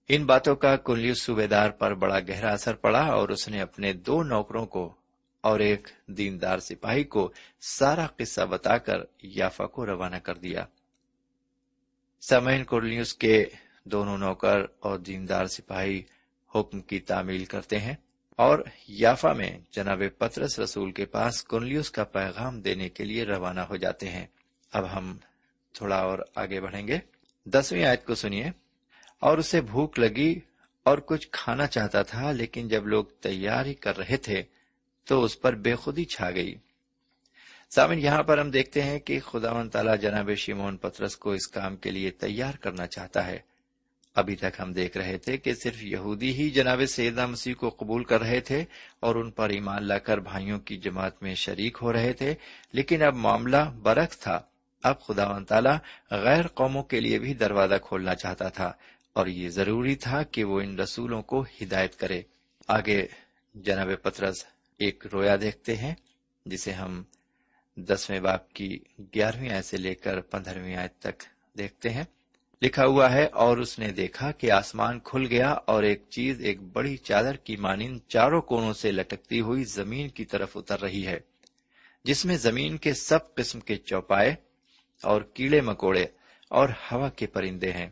ان 0.07 0.25
باتوں 0.25 0.55
کا 0.55 0.75
کلیو 0.75 1.13
صوبے 1.13 1.47
دار 1.47 1.69
پر 1.69 1.93
بڑا 1.93 2.19
گہرا 2.19 2.51
اثر 2.51 2.75
پڑا 2.75 3.05
اور 3.05 3.29
اس 3.29 3.47
نے 3.47 3.61
اپنے 3.61 3.93
دو 3.93 4.23
نوکروں 4.23 4.65
کو 4.65 4.93
اور 5.41 5.59
ایک 5.59 5.87
دیندار 6.07 6.59
سپاہی 6.59 7.03
کو 7.03 7.31
سارا 7.61 8.07
قصہ 8.07 8.41
بتا 8.41 8.77
کر 8.77 8.97
یافا 9.23 9.65
کو 9.65 9.85
روانہ 9.85 10.15
کر 10.15 10.35
دیا۔ 10.35 10.65
سمین 12.21 12.63
کورلیوس 12.63 13.13
کے 13.13 13.45
دونوں 13.83 14.17
نوکر 14.17 14.65
اور 14.79 14.99
دیندار 14.99 15.45
سپاہی 15.45 16.03
حکم 16.55 16.81
کی 16.81 16.99
تعمیل 16.99 17.45
کرتے 17.45 17.79
ہیں۔ 17.79 17.95
اور 18.31 18.59
یافا 18.87 19.33
میں 19.33 19.59
جناب 19.71 20.01
پترس 20.17 20.59
رسول 20.59 20.91
کے 20.91 21.05
پاس 21.05 21.43
کنلیوس 21.43 21.91
کا 21.91 22.03
پیغام 22.03 22.61
دینے 22.61 22.89
کے 22.89 23.03
لیے 23.03 23.23
روانہ 23.23 23.59
ہو 23.59 23.75
جاتے 23.75 24.09
ہیں۔ 24.09 24.25
اب 24.71 24.97
ہم 24.97 25.17
تھوڑا 25.73 25.95
اور 25.95 26.19
آگے 26.35 26.61
بڑھیں 26.61 26.87
گے۔ 26.87 26.97
دسویں 27.45 27.85
آیت 27.85 28.05
کو 28.05 28.15
سنیے۔ 28.15 28.45
اور 29.19 29.37
اسے 29.37 29.61
بھوک 29.61 29.99
لگی 29.99 30.39
اور 30.83 30.97
کچھ 30.97 31.27
کھانا 31.31 31.67
چاہتا 31.67 32.01
تھا، 32.01 32.31
لیکن 32.31 32.67
جب 32.67 32.87
لوگ 32.87 33.05
تیاری 33.05 33.73
کر 33.73 33.97
رہے 33.97 34.17
تھے 34.17 34.43
تو 35.05 35.23
اس 35.23 35.41
پر 35.41 35.55
بے 35.55 35.75
خودی 35.75 36.05
چھا 36.05 36.31
گئی۔ 36.31 36.55
سامن 37.75 37.99
یہاں 37.99 38.23
پر 38.23 38.37
ہم 38.37 38.51
دیکھتے 38.51 38.81
ہیں 38.81 38.99
کہ 38.99 39.19
خدا 39.19 39.51
و 39.51 39.69
تعالیٰ 39.69 39.97
جناب 39.97 40.29
شیمون 40.35 40.77
پترس 40.77 41.17
کو 41.17 41.31
اس 41.31 41.47
کام 41.47 41.75
کے 41.75 41.91
لیے 41.91 42.11
تیار 42.11 42.53
کرنا 42.53 42.87
چاہتا 42.87 43.27
ہے۔ 43.27 43.39
ابھی 44.15 44.36
تک 44.36 44.60
ہم 44.60 44.74
دیکھ 44.74 44.97
رہے 44.97 45.17
تھے 45.17 45.38
کہ 45.38 45.54
صرف 45.54 45.84
یہودی 45.84 46.34
ہی 46.34 46.50
جناب 46.50 46.82
سیدہ 46.86 47.26
مسیح 47.26 47.54
کو 47.54 47.69
قبول 47.69 48.04
کر 48.04 48.21
رہے 48.21 48.39
تھے 48.39 48.63
اور 49.00 49.15
ان 49.15 49.32
پر 49.32 49.50
ایمان 49.50 49.84
لا 49.84 49.97
کر 49.97 50.17
بھائیوں 50.17 50.60
کی 50.60 50.78
جماعت 50.78 51.24
میں 51.24 51.36
شریک 51.36 51.78
ہو 51.82 51.93
رہے 51.93 52.13
تھے، 52.13 52.34
لیکن 52.74 53.04
اب 53.04 53.15
معاملہ 53.15 53.58
برعکس 53.58 54.19
تھا۔ 54.19 54.39
اب 54.84 55.02
خدا 55.02 55.30
و 55.30 55.43
تعالیٰ 55.43 55.78
غیر 56.12 56.47
قوموں 56.47 56.84
کے 56.84 57.00
لیے 57.00 57.19
بھی 57.19 57.34
دروازہ 57.34 57.76
کھولنا 57.84 58.15
چاہتا 58.15 58.50
تھا 58.50 58.71
اور 59.13 59.28
یہ 59.28 59.50
ضروری 59.50 59.95
تھا 59.95 60.24
کہ 60.24 60.43
وہ 60.43 60.62
ان 60.62 60.80
رسولوں 60.80 61.21
کو 61.21 61.45
ہدایت 61.62 61.95
کرے۔ 61.95 62.21
آگے 62.67 63.08
جناب 63.56 63.89
پترس 64.02 64.45
ایک 64.78 65.08
رویا 65.13 65.36
دیکھتے 65.41 65.76
ہیں، 65.76 65.95
جسے 66.45 66.71
ہم 66.71 67.04
دسویں 67.76 68.19
باپ 68.19 68.54
کی 68.54 68.80
گیارہویں 69.00 69.50
آیت 69.50 69.65
سے 69.65 69.78
لے 69.78 69.95
کر 69.95 70.21
پندرہویں 70.21 70.76
آیت 70.76 71.00
تک 71.00 71.24
دیکھتے 71.58 71.89
ہیں۔ 71.89 72.04
لکھا 72.62 72.86
ہوا 72.86 73.12
ہے، 73.12 73.26
اور 73.26 73.58
اس 73.58 73.78
نے 73.80 73.88
دیکھا 73.91 74.32
کہ 74.32 74.52
آسمان 74.52 75.00
کھل 75.04 75.26
گیا 75.30 75.50
اور 75.65 75.84
ایک 75.84 76.04
چیز، 76.10 76.41
ایک 76.41 76.62
بڑی 76.74 76.95
چادر 76.97 77.36
کی 77.38 77.56
مانند 77.56 78.00
چاروں 78.08 78.41
کونوں 78.41 78.74
سے 78.74 78.91
لٹکتی 78.91 79.39
ہوئی 79.39 79.63
زمین 79.63 80.10
کی 80.10 80.26
طرف 80.26 80.58
اتر 80.58 80.82
رہی 80.82 81.06
ہے، 81.08 81.19
جس 82.06 82.24
میں 82.26 82.38
زمین 82.38 82.78
کے 82.78 82.93
سب 82.93 83.34
قسم 83.36 83.60
کے 83.60 83.76
چوپائے 83.78 84.36
اور 85.04 85.21
کیڑے 85.34 85.62
مکوڑے 85.62 86.06
اور 86.52 86.69
ہوا 86.91 87.10
کے 87.10 87.28
پرندے 87.28 87.71
ہیں۔ 87.71 87.89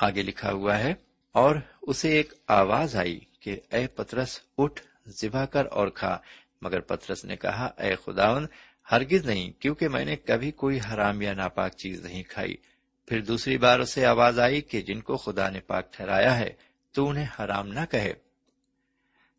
آگے 0.00 0.22
لکھا 0.22 0.52
ہوا 0.52 0.78
ہے، 0.78 0.92
اور 1.34 1.56
اسے 1.82 2.08
ایک 2.12 2.32
آواز 2.48 2.96
آئی 2.96 3.18
کہ، 3.40 3.56
اے 3.70 3.86
پترس، 3.86 4.38
اٹھ، 4.58 4.80
ذبح 5.20 5.44
کر 5.44 5.66
اور 5.70 5.88
کھا۔ 5.88 6.16
مگر 6.62 6.80
پترس 6.80 7.24
نے 7.24 7.36
کہا، 7.36 7.66
اے 7.78 7.94
خداون 8.04 8.46
ہرگز 8.86 9.26
نہیں، 9.26 9.50
کیونکہ 9.62 9.88
میں 9.88 10.04
نے 10.04 10.16
کبھی 10.16 10.50
کوئی 10.52 10.78
حرام 10.88 11.22
یا 11.22 11.32
ناپاک 11.34 11.76
چیز 11.76 12.04
نہیں 12.04 12.22
کھائی۔ 12.28 12.54
پھر 13.10 13.20
دوسری 13.20 13.58
بار 13.58 13.80
اسے 13.80 14.06
آواز 14.06 14.38
آئی 14.38 14.60
کہ 14.60 14.80
جن 14.80 15.00
کو 15.00 15.16
خدا 15.16 15.50
نے 15.50 15.60
پاک 15.60 15.92
ٹھہرایا 15.92 16.38
ہے، 16.38 16.50
تو 16.92 17.08
انہیں 17.08 17.26
حرام 17.38 17.68
نہ 17.68 17.80
کہے۔ 17.90 18.12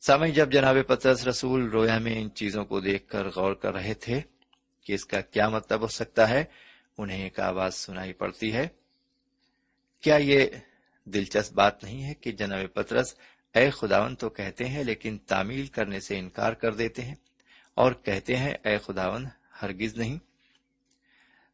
سامع 0.02 0.28
جب 0.28 0.52
جناب 0.52 0.76
پترس 0.88 1.28
رسول 1.28 1.70
رویا 1.70 1.98
میں 1.98 2.22
ان 2.22 2.32
چیزوں 2.32 2.66
کو 2.66 2.80
دیکھ 2.80 3.08
کر 3.08 3.28
غور 3.28 3.54
کر 3.54 3.74
رہے 3.74 3.94
تھے 3.94 4.22
کہ 4.84 4.94
اس 4.94 5.06
کا 5.06 5.22
کیا 5.22 5.50
مطلب 5.50 5.82
ہو 5.82 5.88
سکتا 5.88 6.30
ہے، 6.30 6.44
انہیں 6.98 7.24
ایک 7.24 7.40
آواز 7.40 7.76
سنائی 7.76 8.14
پڑتی 8.14 8.54
ہے۔ 8.54 8.68
کیا 10.02 10.16
یہ 10.16 10.46
دلچسپ 11.06 11.54
بات 11.54 11.84
نہیں 11.84 12.04
ہے 12.04 12.14
کہ 12.14 12.32
جناب 12.32 12.74
پترس 12.74 13.16
اے 13.54 13.70
خداون 13.70 14.16
تو 14.16 14.30
کہتے 14.30 14.66
ہیں 14.66 14.84
لیکن 14.84 15.18
تعمیل 15.18 15.68
کرنے 15.68 16.00
سے 16.00 16.20
انکار 16.20 16.54
کر 16.54 16.74
دیتے 16.74 17.02
ہیں 17.02 17.16
اور 17.74 17.92
کہتے 17.92 18.36
ہیں 18.36 18.54
اے 18.64 18.78
خداون 18.78 19.26
ہرگز 19.62 19.98
نہیں۔ 19.98 20.18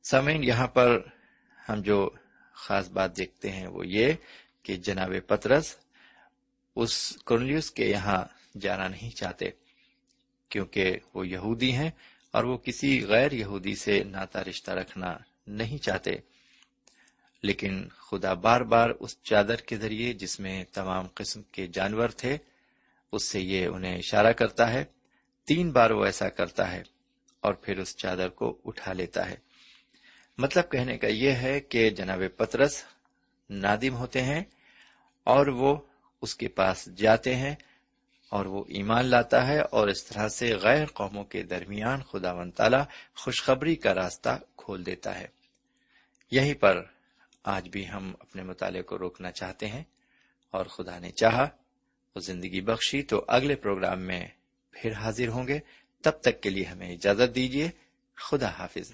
سمین 0.03 0.43
یہاں 0.43 0.67
پر 0.67 0.99
ہم 1.69 1.81
جو 1.81 2.09
خاص 2.53 2.89
بات 2.89 3.17
دیکھتے 3.17 3.51
ہیں 3.51 3.67
وہ 3.67 3.87
یہ 3.87 4.13
کہ 4.63 4.75
جناب 4.75 5.11
پترس 5.27 5.75
اس 6.75 7.17
کرنلیس 7.25 7.71
کے 7.71 7.85
یہاں 7.85 8.25
جانا 8.59 8.87
نہیں 8.87 9.09
چاہتے 9.09 9.45
کیونکہ 10.49 10.97
وہ 11.13 11.27
یہودی 11.27 11.71
ہیں 11.71 11.91
اور 12.31 12.43
وہ 12.43 12.57
کسی 12.57 13.05
غیر 13.05 13.31
یہودی 13.31 13.75
سے 13.75 14.03
ناتا 14.03 14.43
رشتہ 14.43 14.71
رکھنا 14.71 15.17
نہیں 15.47 15.77
چاہتے۔ 15.77 16.11
لیکن 17.43 17.89
خدا 17.89 18.33
بار 18.33 18.61
بار 18.61 18.89
اس 18.89 19.23
چادر 19.23 19.55
کے 19.55 19.77
ذریعے 19.77 20.13
جس 20.13 20.39
میں 20.39 20.63
تمام 20.63 21.07
قسم 21.13 21.41
کے 21.41 21.67
جانور 21.67 22.09
تھے، 22.09 22.37
اس 23.11 23.23
سے 23.23 23.39
یہ 23.39 23.67
انہیں 23.67 23.97
اشارہ 23.97 24.31
کرتا 24.31 24.73
ہے، 24.73 24.85
تین 25.45 25.71
بار 25.71 25.89
وہ 25.89 26.05
ایسا 26.05 26.29
کرتا 26.29 26.71
ہے 26.71 26.83
اور 27.39 27.53
پھر 27.53 27.77
اس 27.77 27.97
چادر 27.97 28.29
کو 28.29 28.57
اٹھا 28.65 28.93
لیتا 28.93 29.29
ہے۔ 29.29 29.46
مطلب 30.37 30.71
کہنے 30.71 30.97
کا 30.97 31.07
یہ 31.07 31.31
ہے 31.31 31.59
کہ 31.59 31.89
جناب 31.89 32.21
پترس 32.37 32.83
نادم 33.49 33.95
ہوتے 33.95 34.21
ہیں 34.21 34.43
اور 35.23 35.47
وہ 35.47 35.77
اس 36.21 36.35
کے 36.35 36.47
پاس 36.47 36.89
جاتے 36.97 37.35
ہیں 37.35 37.55
اور 38.29 38.45
وہ 38.45 38.63
ایمان 38.67 39.05
لاتا 39.05 39.47
ہے 39.47 39.59
اور 39.59 39.87
اس 39.87 40.05
طرح 40.05 40.27
سے 40.27 40.55
غیر 40.55 40.85
قوموں 40.85 41.23
کے 41.23 41.43
درمیان 41.43 42.01
خدا 42.01 42.33
و 42.33 42.49
تعالی 42.49 42.77
خوشخبری 43.15 43.75
کا 43.75 43.95
راستہ 43.95 44.29
کھول 44.57 44.85
دیتا 44.85 45.19
ہے۔ 45.19 45.27
یہیں 46.31 46.53
پر 46.53 46.83
آج 47.43 47.69
بھی 47.69 47.89
ہم 47.89 48.13
اپنے 48.19 48.43
مطالعے 48.43 48.81
کو 48.81 48.99
روکنا 48.99 49.31
چاہتے 49.31 49.67
ہیں 49.67 49.83
اور 50.51 50.65
خدا 50.65 50.99
نے 50.99 51.11
چاہا 51.11 51.47
وہ 52.15 52.19
زندگی 52.19 52.61
بخشی 52.61 53.01
تو 53.01 53.25
اگلے 53.27 53.55
پروگرام 53.55 54.01
میں 54.01 54.27
پھر 54.71 54.91
حاضر 54.91 55.27
ہوں 55.27 55.47
گے۔ 55.47 55.59
تب 56.01 56.11
تک 56.11 56.41
کے 56.41 56.49
لیے 56.49 56.63
ہمیں 56.63 56.93
اجازت 56.93 57.35
دیجیے 57.35 57.69
خدا 58.15 58.49
حافظ۔ 58.49 58.93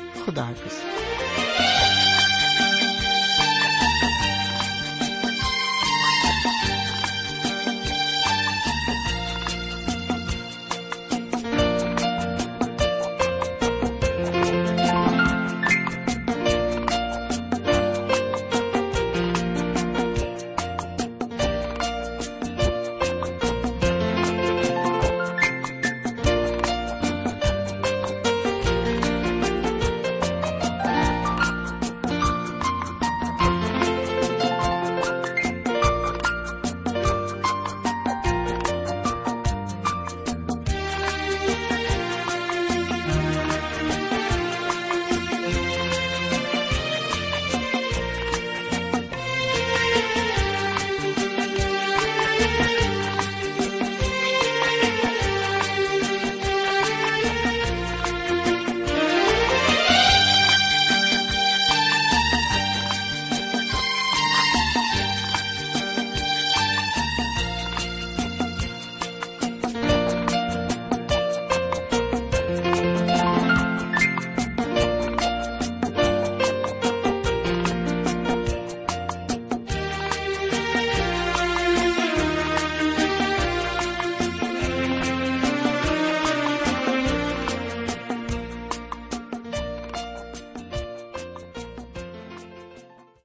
خدا 0.25 0.43
حافظ۔ 0.43 0.90